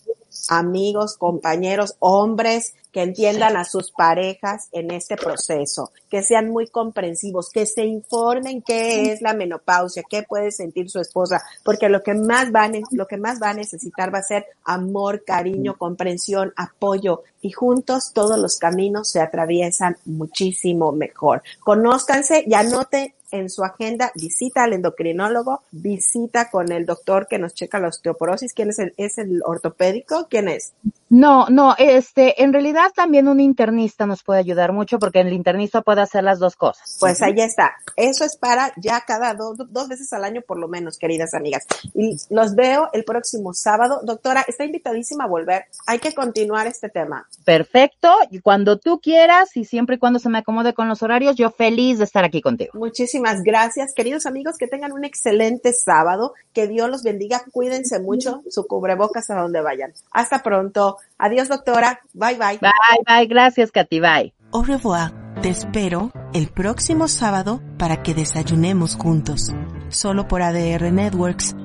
[0.50, 7.52] amigos, compañeros, hombres que entiendan a sus parejas en este proceso, que sean muy comprensivos,
[7.52, 12.16] que se informen qué es la menopausia, qué puede sentir su esposa, porque lo que
[12.16, 16.54] más va a, lo que más va a necesitar va a ser amor, cariño, comprensión,
[16.56, 21.44] apoyo y juntos todos los caminos se atraviesan muchísimo mejor.
[21.60, 27.54] Conózcanse y anoten en su agenda visita al endocrinólogo, visita con el doctor que nos
[27.54, 28.54] checa la osteoporosis.
[28.54, 30.28] ¿Quién es el, es el ortopédico?
[30.30, 30.74] ¿Quién es?
[31.10, 35.82] No, no, este, en realidad también un internista nos puede ayudar mucho porque el internista
[35.82, 36.98] puede hacer las dos cosas.
[37.00, 37.76] Pues ahí está.
[37.96, 41.66] Eso es para ya cada dos, dos veces al año por lo menos, queridas amigas.
[41.94, 44.02] Y los veo el próximo sábado.
[44.04, 45.66] Doctora, está invitadísima a volver.
[45.86, 47.28] Hay que continuar este tema.
[47.46, 48.14] Perfecto.
[48.30, 51.52] Y cuando tú quieras y siempre y cuando se me acomode con los horarios, yo
[51.52, 52.72] feliz de estar aquí contigo.
[52.74, 53.94] Muchísimas gracias.
[53.94, 56.34] Queridos amigos, que tengan un excelente sábado.
[56.54, 57.44] Que Dios los bendiga.
[57.52, 58.44] Cuídense mucho.
[58.50, 59.94] Su cubrebocas a donde vayan.
[60.12, 60.98] Hasta pronto.
[61.18, 62.02] Adiós, doctora.
[62.14, 62.60] Bye, bye.
[62.60, 63.28] Bye, bye.
[63.28, 64.00] Gracias, Katy.
[64.00, 64.34] Bye.
[64.52, 65.12] Au revoir.
[65.42, 69.54] Te espero el próximo sábado para que desayunemos juntos,
[69.90, 71.56] solo por ADR Networks,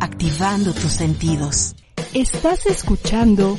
[0.00, 1.74] activando tus sentidos.
[2.12, 3.58] Estás escuchando